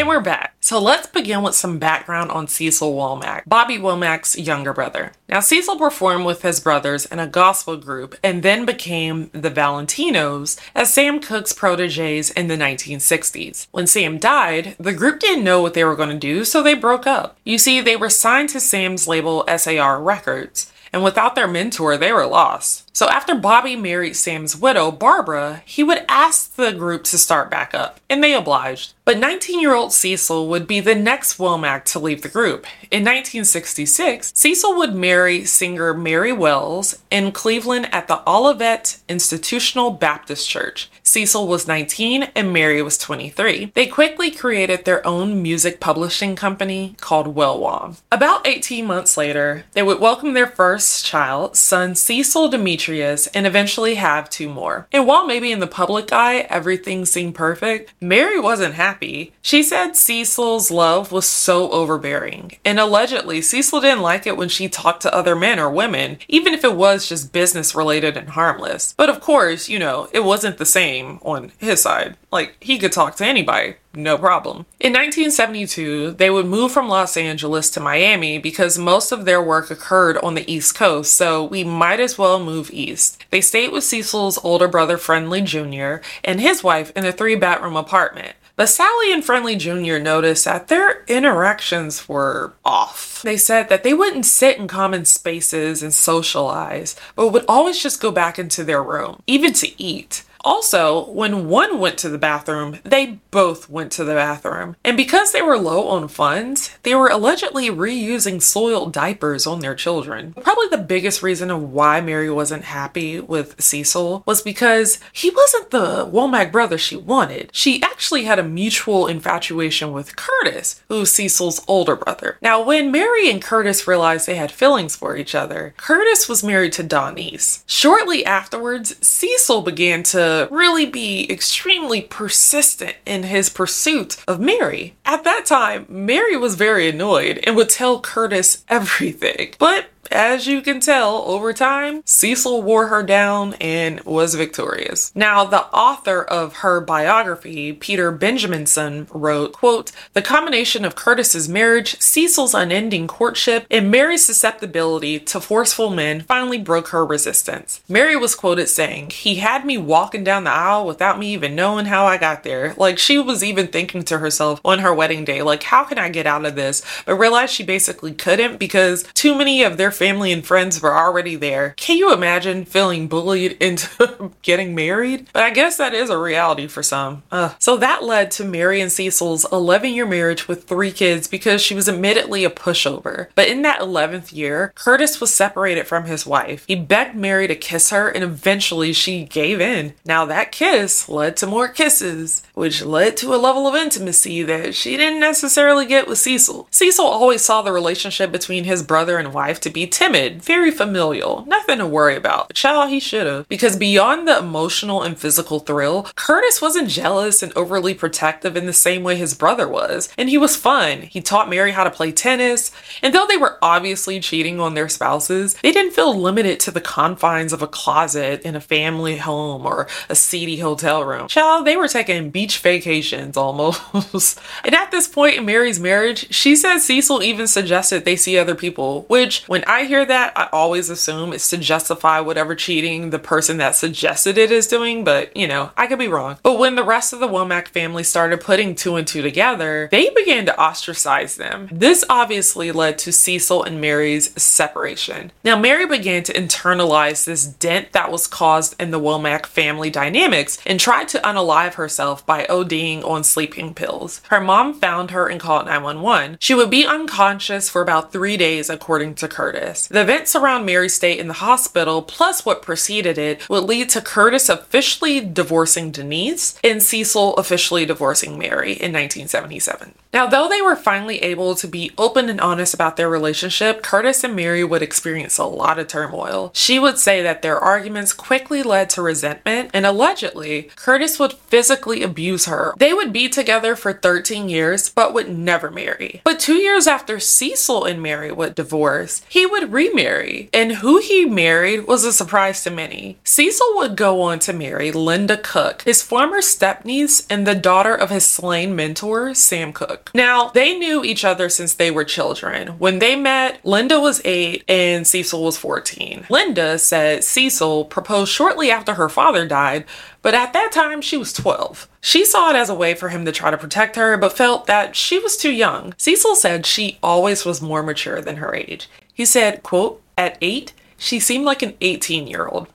we're 0.10 0.20
back. 0.20 0.56
So 0.60 0.82
let's 0.82 1.06
begin 1.06 1.44
with 1.44 1.54
some 1.54 1.78
background 1.78 2.32
on 2.32 2.48
Cecil 2.48 2.96
Womack, 2.96 3.44
Bobby 3.46 3.78
Womack's 3.78 4.36
younger 4.36 4.74
brother. 4.74 5.12
Now, 5.28 5.40
Cecil 5.40 5.78
performed 5.78 6.26
with 6.26 6.42
his 6.42 6.60
brothers 6.60 7.06
in 7.06 7.20
a 7.20 7.28
gospel 7.28 7.78
group 7.78 8.16
and 8.24 8.42
then 8.42 8.66
became 8.66 9.30
the 9.34 9.52
Valentinos 9.52 10.60
as 10.74 10.92
Sam 10.92 11.20
Cooke's 11.20 11.54
proteges 11.54 12.32
in 12.32 12.48
the 12.48 12.58
1960s. 12.58 13.68
When 13.70 13.86
Sam 13.86 14.18
died, 14.18 14.76
the 14.80 14.94
group 14.94 15.20
didn't 15.20 15.44
know 15.44 15.62
what 15.62 15.76
they 15.76 15.84
were 15.84 15.96
going 15.96 16.10
to 16.10 16.18
do, 16.18 16.44
so 16.44 16.64
they 16.64 16.74
broke 16.74 17.06
up. 17.06 17.38
You 17.44 17.60
see, 17.60 17.80
they 17.80 17.96
were 17.96 18.10
signed 18.10 18.50
to 18.50 18.60
Sam's 18.60 19.08
label 19.08 19.46
SAR 19.58 20.02
Records, 20.02 20.74
and 20.92 21.04
without 21.04 21.36
their 21.36 21.48
mentor, 21.48 21.98
they 21.98 22.12
were 22.12 22.26
lost. 22.26 22.89
So 23.00 23.08
after 23.08 23.34
Bobby 23.34 23.78
married 23.78 24.18
Sam's 24.18 24.58
widow, 24.58 24.92
Barbara, 24.92 25.64
he 25.66 25.86
would 25.86 26.04
ask 26.10 26.56
the 26.56 26.74
group 26.74 27.06
to 27.06 27.18
start 27.18 27.50
back 27.50 27.74
up, 27.74 28.02
and 28.10 28.22
they 28.22 28.34
obliged. 28.34 28.94
But 29.06 29.20
19 29.20 29.62
year 29.62 29.74
old 29.74 29.94
Cecil 29.94 30.50
would 30.50 30.68
be 30.68 30.82
the 30.82 30.96
next 30.96 31.38
Womack 31.38 31.86
to 31.86 32.00
leave 32.00 32.24
the 32.24 32.28
group. 32.28 32.68
In 32.92 33.04
1966, 33.04 34.34
Cecil 34.36 34.76
would 34.76 34.94
marry 34.94 35.46
singer 35.46 35.94
Mary 35.94 36.34
Wells 36.34 37.00
in 37.10 37.32
Cleveland 37.32 37.88
at 37.94 38.10
the 38.10 38.22
Olivet 38.30 38.98
Institutional 39.08 39.92
Baptist 39.92 40.50
Church. 40.50 40.92
Cecil 41.02 41.48
was 41.48 41.68
19 41.68 42.24
and 42.36 42.54
Mary 42.54 42.82
was 42.84 42.98
23. 42.98 43.72
They 43.74 43.88
quickly 43.88 44.30
created 44.30 44.84
their 44.84 45.06
own 45.08 45.42
music 45.42 45.80
publishing 45.80 46.36
company 46.36 46.96
called 47.00 47.34
Wellwam. 47.34 48.02
About 48.12 48.46
18 48.46 48.86
months 48.86 49.18
later, 49.18 49.64
they 49.72 49.82
would 49.82 50.00
welcome 50.00 50.34
their 50.34 50.46
first 50.46 51.04
child, 51.06 51.56
son 51.56 51.96
Cecil 51.96 52.50
Demetrius, 52.50 52.89
and 53.28 53.46
eventually 53.46 53.96
have 53.96 54.30
two 54.30 54.50
more. 54.50 54.88
And 54.92 55.06
while 55.06 55.26
maybe 55.26 55.52
in 55.52 55.60
the 55.60 55.68
public 55.68 56.12
eye 56.12 56.48
everything 56.50 57.06
seemed 57.06 57.36
perfect, 57.36 57.94
Mary 58.02 58.40
wasn't 58.40 58.74
happy. 58.76 59.34
She 59.42 59.64
said 59.64 59.96
Cecil's 59.96 60.72
love 60.72 61.12
was 61.12 61.28
so 61.28 61.70
overbearing, 61.72 62.58
and 62.66 62.80
allegedly, 62.80 63.42
Cecil 63.42 63.82
didn't 63.82 64.02
like 64.02 64.26
it 64.28 64.38
when 64.38 64.50
she 64.50 64.70
talked 64.70 65.02
to 65.04 65.14
other 65.14 65.36
men 65.36 65.60
or 65.60 65.70
women, 65.70 66.18
even 66.28 66.54
if 66.54 66.64
it 66.64 66.76
was 66.76 67.08
just 67.08 67.34
business 67.34 67.76
related 67.76 68.18
and 68.18 68.30
harmless. 68.30 68.94
But 68.98 69.10
of 69.10 69.22
course, 69.22 69.70
you 69.70 69.80
know, 69.80 70.08
it 70.12 70.24
wasn't 70.24 70.58
the 70.58 70.66
same 70.66 71.20
on 71.22 71.52
his 71.58 71.82
side. 71.82 72.18
Like, 72.32 72.56
he 72.60 72.78
could 72.78 72.92
talk 72.92 73.16
to 73.18 73.26
anybody, 73.26 73.76
no 73.94 74.18
problem. 74.18 74.66
In 74.80 74.94
1972, 74.94 76.12
they 76.12 76.30
would 76.30 76.46
move 76.46 76.72
from 76.72 76.88
Los 76.88 77.18
Angeles 77.18 77.70
to 77.72 77.80
Miami 77.80 78.38
because 78.38 78.78
most 78.78 79.12
of 79.12 79.26
their 79.26 79.42
work 79.42 79.72
occurred 79.72 80.18
on 80.18 80.36
the 80.36 80.52
East 80.52 80.76
Coast, 80.76 81.14
so 81.14 81.44
we 81.44 81.64
might 81.64 82.00
as 82.00 82.18
well 82.18 82.44
move 82.44 82.70
east. 82.72 83.24
They 83.32 83.42
stayed 83.42 83.72
with 83.72 83.84
Cecil's 83.84 84.40
older 84.44 84.68
brother, 84.68 84.98
Friendly 84.98 85.42
Jr., 85.42 85.98
and 86.24 86.40
his 86.40 86.64
wife 86.64 86.92
in 86.96 87.06
a 87.06 87.12
three 87.12 87.36
bedroom 87.36 87.76
apartment. 87.76 88.36
But 88.56 88.68
Sally 88.68 89.14
and 89.14 89.24
Friendly 89.24 89.56
Jr. 89.56 90.00
noticed 90.00 90.44
that 90.44 90.68
their 90.68 91.06
interactions 91.06 92.10
were 92.10 92.54
off. 92.66 93.22
They 93.24 93.38
said 93.38 93.70
that 93.70 93.84
they 93.84 93.94
wouldn't 93.94 94.26
sit 94.26 94.58
in 94.58 94.68
common 94.68 95.06
spaces 95.06 95.82
and 95.82 95.94
socialize, 95.94 96.96
but 97.16 97.30
would 97.30 97.46
always 97.48 97.82
just 97.82 98.02
go 98.02 98.12
back 98.12 98.38
into 98.38 98.66
their 98.66 98.84
room, 98.84 99.24
even 99.26 99.54
to 99.54 99.82
eat. 99.82 100.24
Also, 100.42 101.10
when 101.12 101.48
one 101.48 101.80
went 101.80 101.98
to 102.00 102.10
the 102.10 102.18
bathroom, 102.18 102.80
they 102.84 103.20
both 103.32 103.70
went 103.70 103.92
to 103.94 104.04
the 104.04 104.14
bathroom. 104.14 104.76
And 104.84 104.96
because 104.96 105.32
they 105.32 105.42
were 105.42 105.58
low 105.58 105.88
on 105.90 106.08
funds, 106.08 106.78
they 106.84 106.96
were 106.96 107.10
allegedly 107.10 107.70
reusing 107.70 108.42
soiled 108.42 108.94
diapers 108.94 109.46
on 109.46 109.60
their 109.60 109.76
children. 109.76 110.34
Probably 110.34 110.68
the 110.70 110.78
biggest 110.78 111.22
reason 111.22 111.52
of 111.52 111.62
why 111.62 112.02
Mary 112.02 112.30
wasn't 112.30 112.64
happy 112.66 113.20
with 113.20 113.62
Cecil 113.62 114.24
was 114.26 114.42
because 114.42 115.00
he 115.12 115.30
wasn't 115.30 115.72
the 115.72 116.06
Womack 116.06 116.52
brother 116.52 116.78
she 116.78 116.96
wanted. 116.96 117.50
She 117.54 117.82
actually 117.84 118.24
had 118.24 118.40
a 118.40 118.44
mutual 118.44 119.08
infatuation 119.08 119.92
with 119.92 120.16
Curtis, 120.16 120.82
who's 120.88 121.12
Cecil's 121.12 121.64
older 121.68 121.96
brother. 121.96 122.38
Now, 122.42 122.64
when 122.64 122.92
Mary 122.92 123.30
and 123.30 123.42
Curtis 123.42 123.88
realized 123.88 124.26
they 124.26 124.36
had 124.36 124.52
feelings 124.52 124.96
for 124.96 125.18
each 125.18 125.36
other, 125.36 125.74
Curtis 125.78 126.30
was 126.30 126.44
married 126.44 126.74
to 126.74 126.84
Donice. 126.84 127.64
Shortly 127.66 128.26
afterwards, 128.26 128.96
Cecil 129.06 129.62
began 129.62 130.04
to 130.04 130.29
really 130.50 130.86
be 130.86 131.30
extremely 131.32 132.02
persistent 132.02 132.96
in 133.06 133.24
his 133.24 133.50
pursuit 133.50 134.18
of 134.28 134.40
Mary. 134.40 134.96
At 135.06 135.24
that 135.24 135.46
time, 135.46 135.86
Mary 135.90 136.36
was 136.38 136.56
very 136.56 136.90
annoyed 136.90 137.40
and 137.44 137.56
would 137.56 137.70
tell 137.70 138.00
Curtis 138.00 138.64
everything. 138.70 139.54
But 139.58 139.88
as 140.12 140.48
you 140.48 140.62
can 140.62 140.80
tell, 140.80 141.24
over 141.24 141.54
time, 141.54 142.02
Cecil 142.06 142.62
wore 142.62 142.88
her 142.88 143.04
down 143.04 143.54
and 143.56 144.02
was 144.02 144.36
victorious. 144.36 145.12
Now, 145.16 145.46
the 145.46 145.66
author 145.68 146.24
of 146.24 146.58
her 146.58 146.82
biography, 146.82 147.74
Peter 147.74 148.12
Benjaminson, 148.12 149.08
wrote, 149.14 149.54
quote, 149.54 149.92
The 150.14 150.22
combination 150.22 150.86
of 150.86 150.96
Curtis's 150.96 151.48
marriage, 151.48 152.00
Cecil's 152.00 152.54
unending 152.54 153.08
courtship, 153.08 153.66
and 153.70 153.92
Mary's 153.92 154.26
susceptibility 154.26 155.20
to 155.20 155.40
forceful 155.40 155.90
men 155.90 156.22
finally 156.22 156.58
broke 156.58 156.90
her 156.90 157.06
resistance. 157.06 157.82
Mary 157.88 158.16
was 158.16 158.36
quoted 158.36 158.68
saying, 158.68 159.12
He 159.12 159.36
had 159.36 159.66
me 159.66 159.78
walking 159.78 160.24
down 160.24 160.44
the 160.44 160.52
aisle 160.52 160.86
without 160.86 161.20
me 161.20 161.34
even 161.34 161.56
knowing 161.56 161.86
how 161.86 162.06
I 162.06 162.18
got 162.18 162.44
there. 162.44 162.74
Like 162.78 162.98
she 162.98 163.18
was 163.18 163.44
even 163.44 163.68
thinking 163.68 164.04
to 164.04 164.20
herself 164.20 164.60
on 164.64 164.80
her 164.80 164.94
wedding 164.94 165.26
day, 165.26 165.42
like, 165.42 165.64
how 165.64 165.84
can 165.84 165.98
I 165.98 166.10
get 166.10 166.28
out 166.28 166.46
of 166.46 166.56
this? 166.56 166.82
But 167.06 167.16
realized 167.16 167.54
she 167.54 167.64
basically 167.64 168.14
couldn't 168.14 168.58
because 168.58 169.04
too 169.14 169.38
many 169.38 169.64
of 169.64 169.78
their 169.78 169.92
family 170.00 170.32
and 170.32 170.46
friends 170.46 170.82
were 170.82 170.96
already 170.96 171.36
there. 171.36 171.74
Can 171.76 171.98
you 171.98 172.14
imagine 172.14 172.64
feeling 172.64 173.10
bullied 173.10 173.52
into 173.62 174.32
getting 174.42 174.74
married? 174.74 175.28
But 175.34 175.44
I 175.44 175.50
guess 175.50 175.76
that 175.76 175.94
is 175.94 176.10
a 176.10 176.18
reality 176.18 176.68
for 176.68 176.82
some. 176.82 177.24
Ugh. 177.34 177.54
So 177.60 177.76
that 177.76 178.06
led 178.06 178.32
to 178.32 178.46
Mary 178.46 178.80
and 178.80 178.90
Cecil's 178.90 179.46
11 179.52 179.92
year 179.94 180.06
marriage 180.06 180.48
with 180.48 180.64
three 180.64 180.94
kids 180.94 181.28
because 181.28 181.62
she 181.62 181.76
was 181.76 181.90
admittedly 181.90 182.46
a 182.46 182.50
pushover. 182.50 183.28
But 183.36 183.50
in 183.50 183.62
that 183.64 183.82
11th 183.82 184.34
year, 184.34 184.72
Curtis 184.74 185.20
was 185.20 185.34
separated 185.34 185.86
from 185.86 186.06
his 186.06 186.26
wife. 186.26 186.64
He 186.66 186.78
begged 186.78 187.16
Mary 187.16 187.48
to 187.48 187.56
kiss 187.56 187.90
her 187.90 188.08
and 188.08 188.24
eventually 188.24 188.94
she 188.94 189.26
gave 189.26 189.60
in. 189.60 189.96
Now 190.06 190.24
that 190.26 190.54
kiss 190.54 191.10
led 191.10 191.36
to 191.38 191.46
more 191.46 191.68
kisses, 191.68 192.42
which 192.54 192.86
led 192.86 193.18
to 193.18 193.36
a 193.36 193.38
level 193.38 193.68
of 193.68 193.76
intimacy 193.76 194.44
that 194.44 194.76
she 194.76 194.96
didn't 194.96 195.20
necessarily 195.20 195.86
get 195.86 196.08
with 196.08 196.20
Cecil. 196.20 196.70
Cecil 196.72 197.06
always 197.06 197.42
saw 197.42 197.62
the 197.62 197.74
relationship 197.74 198.32
between 198.32 198.64
his 198.64 198.82
brother 198.82 199.18
and 199.18 199.34
wife 199.34 199.60
to 199.60 199.70
be 199.70 199.89
timid, 199.92 200.42
very 200.42 200.72
familial, 200.72 201.46
nothing 201.48 201.80
to 201.80 201.88
worry 201.88 202.16
about. 202.16 202.54
Child, 202.54 202.90
he 202.90 203.00
should 203.00 203.28
have. 203.28 203.48
Because 203.48 203.76
beyond 203.78 204.28
the 204.28 204.38
emotional 204.38 205.04
and 205.04 205.18
physical 205.18 205.60
thrill, 205.60 206.08
Curtis 206.16 206.62
wasn't 206.62 206.90
jealous 206.90 207.44
and 207.44 207.52
overly 207.56 207.94
protective 207.94 208.56
in 208.56 208.66
the 208.66 208.74
same 208.74 209.04
way 209.04 209.16
his 209.16 209.34
brother 209.34 209.68
was. 209.68 210.10
And 210.18 210.30
he 210.30 210.38
was 210.38 210.56
fun. 210.56 211.02
He 211.04 211.22
taught 211.22 211.50
Mary 211.50 211.72
how 211.72 211.84
to 211.84 211.92
play 211.92 212.12
tennis. 212.12 212.72
And 213.02 213.14
though 213.14 213.28
they 213.28 213.38
were 213.38 213.58
obviously 213.62 214.20
cheating 214.20 214.60
on 214.60 214.74
their 214.74 214.90
spouses, 214.90 215.56
they 215.56 215.72
didn't 215.72 215.94
feel 215.94 216.16
limited 216.16 216.60
to 216.62 216.72
the 216.72 216.82
confines 216.82 217.54
of 217.54 217.62
a 217.62 217.68
closet 217.68 218.42
in 218.44 218.56
a 218.56 218.62
family 218.62 219.18
home 219.18 219.66
or 219.66 219.88
a 220.10 220.16
seedy 220.16 220.58
hotel 220.58 221.04
room. 221.04 221.28
Child, 221.28 221.66
they 221.66 221.78
were 221.78 221.88
taking 221.88 222.30
beach 222.30 222.60
vacations 222.60 223.38
almost. 223.38 224.40
and 224.64 224.76
at 224.76 224.92
this 224.92 225.08
point 225.08 225.38
in 225.38 225.46
Mary's 225.46 225.80
marriage, 225.80 226.34
she 226.34 226.56
said 226.56 226.80
Cecil 226.80 227.24
even 227.24 227.48
suggested 227.48 228.06
they 228.06 228.16
see 228.16 228.38
other 228.38 228.56
people, 228.56 229.06
which 229.08 229.44
when 229.48 229.64
I 229.66 229.79
hear 229.86 230.06
that, 230.06 230.34
I 230.36 230.50
always 230.52 230.90
assume 230.90 231.34
it's 231.34 231.50
to 231.50 231.58
justify 231.58 232.20
whatever 232.20 232.56
cheating 232.56 233.10
the 233.10 233.20
person 233.20 233.58
that 233.58 233.76
suggested 233.76 234.38
it 234.38 234.52
is 234.52 234.68
doing, 234.68 235.04
but 235.04 235.36
you 235.36 235.48
know, 235.48 235.72
I 235.78 235.88
could 235.88 236.00
be 236.00 236.08
wrong. 236.08 236.38
But 236.44 236.60
when 236.60 236.76
the 236.76 236.84
rest 236.84 237.14
of 237.14 237.20
the 237.20 237.28
Womack 237.28 237.68
family 237.68 238.04
started 238.04 238.42
putting 238.42 238.76
two 238.76 238.96
and 238.96 239.08
two 239.08 239.22
together, 239.22 239.90
they 239.92 240.10
began 240.10 240.46
to 240.46 240.60
ostracize 240.60 241.36
them. 241.36 241.70
This 241.72 242.04
obviously 242.10 242.72
led 242.72 242.98
to 243.00 243.12
Cecil 243.12 243.64
and 243.64 243.82
Mary's 243.82 244.32
separation. 244.42 245.32
Now, 245.44 245.60
Mary 245.60 245.86
began 245.86 246.24
to 246.24 246.34
internalize 246.34 247.26
this 247.26 247.46
dent 247.46 247.92
that 247.94 248.12
was 248.12 248.28
caused 248.28 248.80
in 248.82 248.92
the 248.92 249.00
Womack 249.00 249.46
family 249.46 249.90
dynamics 249.90 250.58
and 250.66 250.80
tried 250.80 251.08
to 251.10 251.20
unalive 251.20 251.74
herself 251.76 252.26
by 252.26 252.46
ODing 252.46 253.04
on 253.04 253.24
sleeping 253.24 253.74
pills. 253.74 254.22
Her 254.30 254.42
mom 254.42 254.74
found 254.74 255.12
her 255.12 255.28
and 255.28 255.40
called 255.40 255.66
911. 255.66 256.38
She 256.40 256.54
would 256.54 256.70
be 256.70 256.86
unconscious 256.86 257.70
for 257.70 257.82
about 257.82 258.12
three 258.12 258.38
days, 258.38 258.70
according 258.70 259.16
to 259.16 259.28
Curtis. 259.28 259.59
The 259.88 260.02
events 260.02 260.36
around 260.36 260.66
Mary's 260.66 260.96
stay 260.96 261.18
in 261.18 261.28
the 261.28 261.34
hospital, 261.34 262.02
plus 262.02 262.46
what 262.46 262.62
preceded 262.62 263.18
it, 263.18 263.48
would 263.50 263.66
lead 263.66 263.90
to 263.90 264.02
Curtis 264.02 264.50
officially 264.50 265.20
divorcing 265.22 265.92
Denise 265.92 266.60
and 266.64 266.82
Cecil 266.82 267.36
officially 267.36 267.86
divorcing 267.86 268.38
Mary 268.38 268.72
in 268.72 268.94
1977. 268.94 269.94
Now, 270.12 270.26
though 270.26 270.50
they 270.50 270.60
were 270.60 270.76
finally 270.76 271.22
able 271.22 271.54
to 271.54 271.68
be 271.68 271.92
open 271.96 272.30
and 272.30 272.42
honest 272.42 272.74
about 272.74 272.98
their 272.98 273.08
relationship, 273.08 273.84
Curtis 273.84 274.24
and 274.24 274.36
Mary 274.36 274.64
would 274.64 274.82
experience 274.82 275.38
a 275.38 275.44
lot 275.44 275.78
of 275.78 275.88
turmoil. 275.88 276.50
She 276.56 276.80
would 276.80 276.98
say 276.98 277.22
that 277.22 277.44
their 277.44 277.60
arguments 277.60 278.12
quickly 278.12 278.64
led 278.64 278.90
to 278.92 279.04
resentment, 279.04 279.70
and 279.72 279.86
allegedly, 279.86 280.72
Curtis 280.76 281.20
would 281.20 281.34
physically 281.34 282.02
abuse 282.02 282.46
her. 282.46 282.74
They 282.78 282.92
would 282.92 283.14
be 283.14 283.30
together 283.30 283.76
for 283.76 283.94
13 283.94 284.50
years, 284.50 284.90
but 284.90 285.14
would 285.14 285.30
never 285.30 285.70
marry. 285.70 286.22
But 286.24 286.40
two 286.40 286.56
years 286.56 286.88
after 286.88 287.20
Cecil 287.20 287.86
and 287.86 288.02
Mary 288.02 288.32
would 288.32 288.56
divorce, 288.56 289.22
he 289.30 289.46
would 289.46 289.72
remarry, 289.72 290.50
and 290.52 290.78
who 290.78 290.98
he 290.98 291.26
married 291.26 291.86
was 291.86 292.04
a 292.04 292.12
surprise 292.12 292.64
to 292.64 292.72
many. 292.72 293.20
Cecil 293.24 293.76
would 293.76 293.96
go 293.96 294.22
on 294.22 294.40
to 294.40 294.54
marry 294.54 294.92
Linda 294.92 295.38
Cooke, 295.38 295.84
his 295.84 296.02
former 296.02 296.42
stepniece 296.42 297.28
and 297.30 297.46
the 297.46 297.54
daughter 297.54 297.94
of 297.94 298.10
his 298.10 298.26
slain 298.26 298.76
mentor, 298.76 299.36
Sam 299.36 299.72
Now, 300.14 300.50
they 300.50 300.78
knew 300.78 301.04
each 301.04 301.24
other 301.24 301.50
since 301.50 301.74
they 301.74 301.92
were 301.92 302.04
children. 302.04 302.70
When 302.80 303.00
they 303.00 303.16
met, 303.16 303.64
Linda 303.66 304.00
was 304.00 304.22
8 304.26 304.64
and 304.68 305.06
Cecil 305.08 305.44
was 305.44 305.58
14. 305.58 306.28
Linda 306.30 306.78
said 306.80 307.24
Cecil 307.24 307.86
proposed 307.86 308.32
shortly 308.32 308.72
after 308.72 308.96
her 308.96 309.10
father 309.10 309.48
died, 309.48 309.86
but 310.22 310.34
at 310.34 310.54
that 310.54 310.72
time 310.72 311.02
she 311.02 311.18
was 311.18 311.34
12. 311.34 311.88
She 312.02 312.26
saw 312.26 312.50
it 312.50 312.56
as 312.56 312.70
a 312.70 312.76
way 312.76 312.94
for 312.94 313.10
him 313.10 313.26
to 313.26 313.32
try 313.32 313.52
to 313.52 313.58
protect 313.58 313.96
her, 313.96 314.18
but 314.18 314.38
felt 314.38 314.68
that 314.68 314.96
she 314.96 315.20
was 315.20 315.38
too 315.38 315.52
young. 315.52 315.94
Cecil 315.98 316.36
said 316.36 316.66
she 316.66 316.98
always 317.04 317.46
was 317.46 317.62
more 317.62 317.84
mature 317.84 318.22
than 318.22 318.38
her 318.38 318.54
age. 318.56 318.90
He 319.14 319.26
said, 319.26 319.64
quote, 319.64 320.02
at 320.18 320.38
8, 320.42 320.74
she 320.98 321.20
seemed 321.20 321.46
like 321.46 321.62
an 321.62 321.76
18 321.82 322.28
year 322.28 322.48
old. 322.48 322.68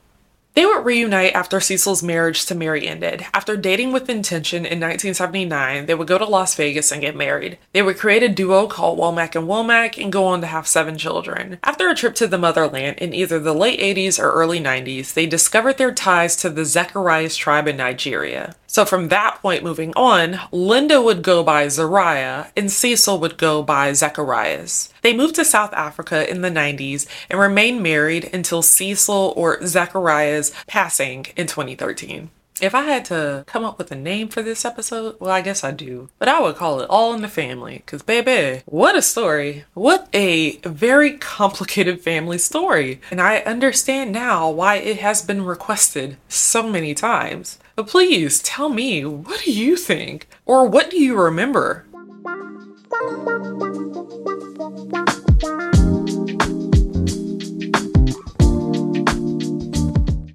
They 0.54 0.64
would 0.64 0.84
reunite 0.84 1.34
after 1.34 1.58
Cecil's 1.58 2.00
marriage 2.00 2.46
to 2.46 2.54
Mary 2.54 2.86
ended. 2.86 3.26
After 3.34 3.56
dating 3.56 3.90
with 3.90 4.08
intention 4.08 4.58
in 4.58 4.78
1979, 4.78 5.86
they 5.86 5.94
would 5.96 6.06
go 6.06 6.16
to 6.16 6.24
Las 6.24 6.54
Vegas 6.54 6.92
and 6.92 7.00
get 7.00 7.16
married. 7.16 7.58
They 7.72 7.82
would 7.82 7.98
create 7.98 8.22
a 8.22 8.28
duo 8.28 8.68
called 8.68 9.00
Womack 9.00 9.34
and 9.34 9.48
Womack 9.48 10.00
and 10.00 10.12
go 10.12 10.26
on 10.26 10.40
to 10.42 10.46
have 10.46 10.68
seven 10.68 10.96
children. 10.96 11.58
After 11.64 11.88
a 11.88 11.94
trip 11.96 12.14
to 12.16 12.28
the 12.28 12.38
motherland 12.38 12.98
in 12.98 13.12
either 13.12 13.40
the 13.40 13.52
late 13.52 13.80
80s 13.80 14.20
or 14.20 14.30
early 14.30 14.60
90s, 14.60 15.14
they 15.14 15.26
discovered 15.26 15.76
their 15.76 15.92
ties 15.92 16.36
to 16.36 16.50
the 16.50 16.64
Zacharias 16.64 17.36
tribe 17.36 17.66
in 17.66 17.76
Nigeria. 17.76 18.54
So 18.74 18.84
from 18.84 19.06
that 19.10 19.38
point 19.40 19.62
moving 19.62 19.92
on, 19.94 20.40
Linda 20.50 21.00
would 21.00 21.22
go 21.22 21.44
by 21.44 21.66
Zariah 21.66 22.50
and 22.56 22.72
Cecil 22.72 23.20
would 23.20 23.38
go 23.38 23.62
by 23.62 23.92
Zacharias. 23.92 24.92
They 25.02 25.16
moved 25.16 25.36
to 25.36 25.44
South 25.44 25.72
Africa 25.74 26.28
in 26.28 26.40
the 26.40 26.50
90s 26.50 27.06
and 27.30 27.38
remained 27.38 27.84
married 27.84 28.28
until 28.32 28.62
Cecil 28.62 29.32
or 29.36 29.64
Zacharias 29.64 30.50
passing 30.66 31.26
in 31.36 31.46
2013. 31.46 32.30
If 32.60 32.74
I 32.74 32.82
had 32.82 33.04
to 33.04 33.44
come 33.46 33.64
up 33.64 33.78
with 33.78 33.92
a 33.92 33.96
name 33.96 34.26
for 34.26 34.42
this 34.42 34.64
episode, 34.64 35.20
well, 35.20 35.30
I 35.30 35.40
guess 35.40 35.62
I 35.62 35.70
do. 35.70 36.08
But 36.18 36.26
I 36.26 36.40
would 36.40 36.56
call 36.56 36.80
it 36.80 36.90
All 36.90 37.14
in 37.14 37.22
the 37.22 37.28
Family. 37.28 37.76
Because, 37.86 38.02
baby, 38.02 38.62
what 38.66 38.96
a 38.96 39.02
story. 39.02 39.66
What 39.74 40.08
a 40.12 40.56
very 40.58 41.12
complicated 41.18 42.00
family 42.00 42.38
story. 42.38 43.00
And 43.12 43.20
I 43.20 43.38
understand 43.38 44.10
now 44.10 44.50
why 44.50 44.76
it 44.76 44.98
has 44.98 45.22
been 45.22 45.44
requested 45.44 46.16
so 46.28 46.68
many 46.68 46.92
times. 46.92 47.58
But 47.76 47.88
please 47.88 48.40
tell 48.40 48.68
me, 48.68 49.04
what 49.04 49.42
do 49.44 49.52
you 49.52 49.76
think? 49.76 50.28
Or 50.46 50.68
what 50.68 50.90
do 50.90 50.96
you 50.96 51.20
remember? 51.20 51.84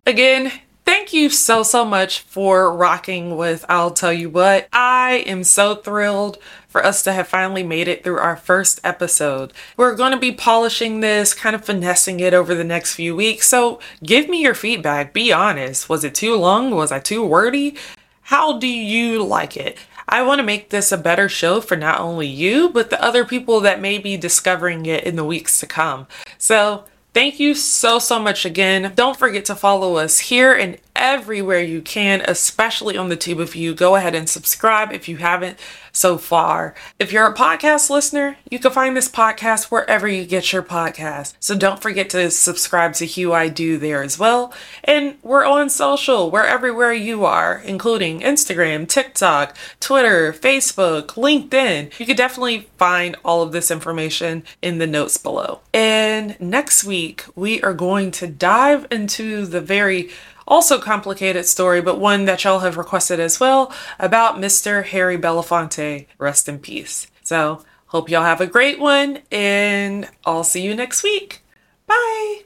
Again, 0.05 0.51
thank 0.83 1.13
you 1.13 1.29
so, 1.29 1.63
so 1.63 1.85
much 1.85 2.19
for 2.21 2.75
rocking 2.75 3.37
with 3.37 3.63
Aisle 3.69 3.91
Tell 3.91 4.11
You 4.11 4.29
What. 4.29 4.67
I 4.73 5.23
am 5.25 5.45
so 5.45 5.75
thrilled 5.75 6.39
for 6.69 6.85
us 6.85 7.03
to 7.03 7.11
have 7.11 7.27
finally 7.27 7.63
made 7.63 7.87
it 7.89 8.03
through 8.03 8.19
our 8.19 8.37
first 8.37 8.79
episode. 8.83 9.51
We're 9.75 9.95
going 9.95 10.11
to 10.11 10.19
be 10.19 10.31
polishing 10.31 11.01
this, 11.01 11.33
kind 11.33 11.55
of 11.55 11.65
finessing 11.65 12.19
it 12.21 12.33
over 12.33 12.55
the 12.55 12.63
next 12.63 12.93
few 12.93 13.15
weeks. 13.15 13.49
So 13.49 13.79
give 14.01 14.29
me 14.29 14.41
your 14.41 14.53
feedback. 14.53 15.11
Be 15.11 15.33
honest. 15.33 15.89
Was 15.89 16.03
it 16.03 16.15
too 16.15 16.35
long? 16.35 16.71
Was 16.71 16.91
I 16.91 16.99
too 16.99 17.25
wordy? 17.25 17.75
How 18.21 18.59
do 18.59 18.67
you 18.67 19.23
like 19.23 19.57
it? 19.57 19.77
I 20.07 20.21
want 20.21 20.39
to 20.39 20.43
make 20.43 20.69
this 20.69 20.91
a 20.91 20.97
better 20.97 21.27
show 21.27 21.61
for 21.61 21.75
not 21.75 21.99
only 21.99 22.27
you, 22.27 22.69
but 22.69 22.89
the 22.89 23.03
other 23.03 23.25
people 23.25 23.59
that 23.61 23.81
may 23.81 23.97
be 23.97 24.17
discovering 24.17 24.85
it 24.85 25.03
in 25.03 25.15
the 25.15 25.25
weeks 25.25 25.59
to 25.59 25.67
come. 25.67 26.07
So, 26.37 26.85
Thank 27.11 27.39
you 27.39 27.55
so, 27.55 27.97
so 27.97 28.19
much 28.19 28.45
again. 28.45 28.93
Don't 28.95 29.17
forget 29.17 29.43
to 29.45 29.55
follow 29.55 29.95
us 29.95 30.19
here 30.19 30.53
and 30.53 30.77
everywhere 30.95 31.61
you 31.61 31.81
can, 31.81 32.21
especially 32.21 32.97
on 32.97 33.09
the 33.09 33.15
tube 33.15 33.39
if 33.39 33.55
you 33.55 33.73
go 33.73 33.95
ahead 33.95 34.13
and 34.13 34.29
subscribe 34.29 34.91
if 34.91 35.09
you 35.09 35.17
haven't 35.17 35.57
so 35.99 36.17
far. 36.17 36.73
If 36.97 37.11
you're 37.11 37.27
a 37.27 37.35
podcast 37.35 37.89
listener, 37.89 38.37
you 38.49 38.57
can 38.57 38.71
find 38.71 38.95
this 38.95 39.09
podcast 39.09 39.65
wherever 39.65 40.07
you 40.07 40.23
get 40.23 40.53
your 40.53 40.63
podcast. 40.63 41.33
So 41.41 41.57
don't 41.57 41.81
forget 41.81 42.09
to 42.11 42.31
subscribe 42.31 42.93
to 42.95 43.05
Hue 43.05 43.33
I 43.33 43.49
Do 43.49 43.77
there 43.77 44.01
as 44.01 44.17
well. 44.17 44.53
And 44.85 45.17
we're 45.21 45.45
on 45.45 45.69
social, 45.69 46.31
we're 46.31 46.45
everywhere 46.45 46.93
you 46.93 47.25
are, 47.25 47.61
including 47.65 48.21
Instagram, 48.21 48.87
TikTok, 48.87 49.57
Twitter, 49.81 50.31
Facebook, 50.31 51.07
LinkedIn. 51.15 51.99
You 51.99 52.05
can 52.05 52.15
definitely 52.15 52.69
find 52.77 53.17
all 53.25 53.41
of 53.41 53.51
this 53.51 53.69
information 53.69 54.43
in 54.61 54.77
the 54.77 54.87
notes 54.87 55.17
below. 55.17 55.59
And 55.73 56.39
next 56.39 56.85
week, 56.85 57.25
we 57.35 57.61
are 57.61 57.73
going 57.73 58.11
to 58.11 58.27
dive 58.27 58.87
into 58.89 59.45
the 59.45 59.59
very 59.59 60.09
also 60.49 60.79
complicated 60.79 61.45
story, 61.45 61.81
but 61.81 61.99
one 61.99 62.25
that 62.25 62.43
y'all 62.43 62.59
have 62.59 62.77
requested 62.77 63.19
as 63.19 63.39
well 63.39 63.73
about 63.99 64.35
Mr. 64.35 64.83
Harry 64.83 65.17
Belafonte. 65.17 66.07
Rest 66.17 66.49
in 66.49 66.59
peace. 66.59 67.07
So, 67.23 67.63
hope 67.87 68.09
y'all 68.09 68.23
have 68.23 68.41
a 68.41 68.47
great 68.47 68.79
one, 68.79 69.19
and 69.31 70.09
I'll 70.25 70.43
see 70.43 70.61
you 70.63 70.75
next 70.75 71.03
week. 71.03 71.43
Bye. 71.87 72.43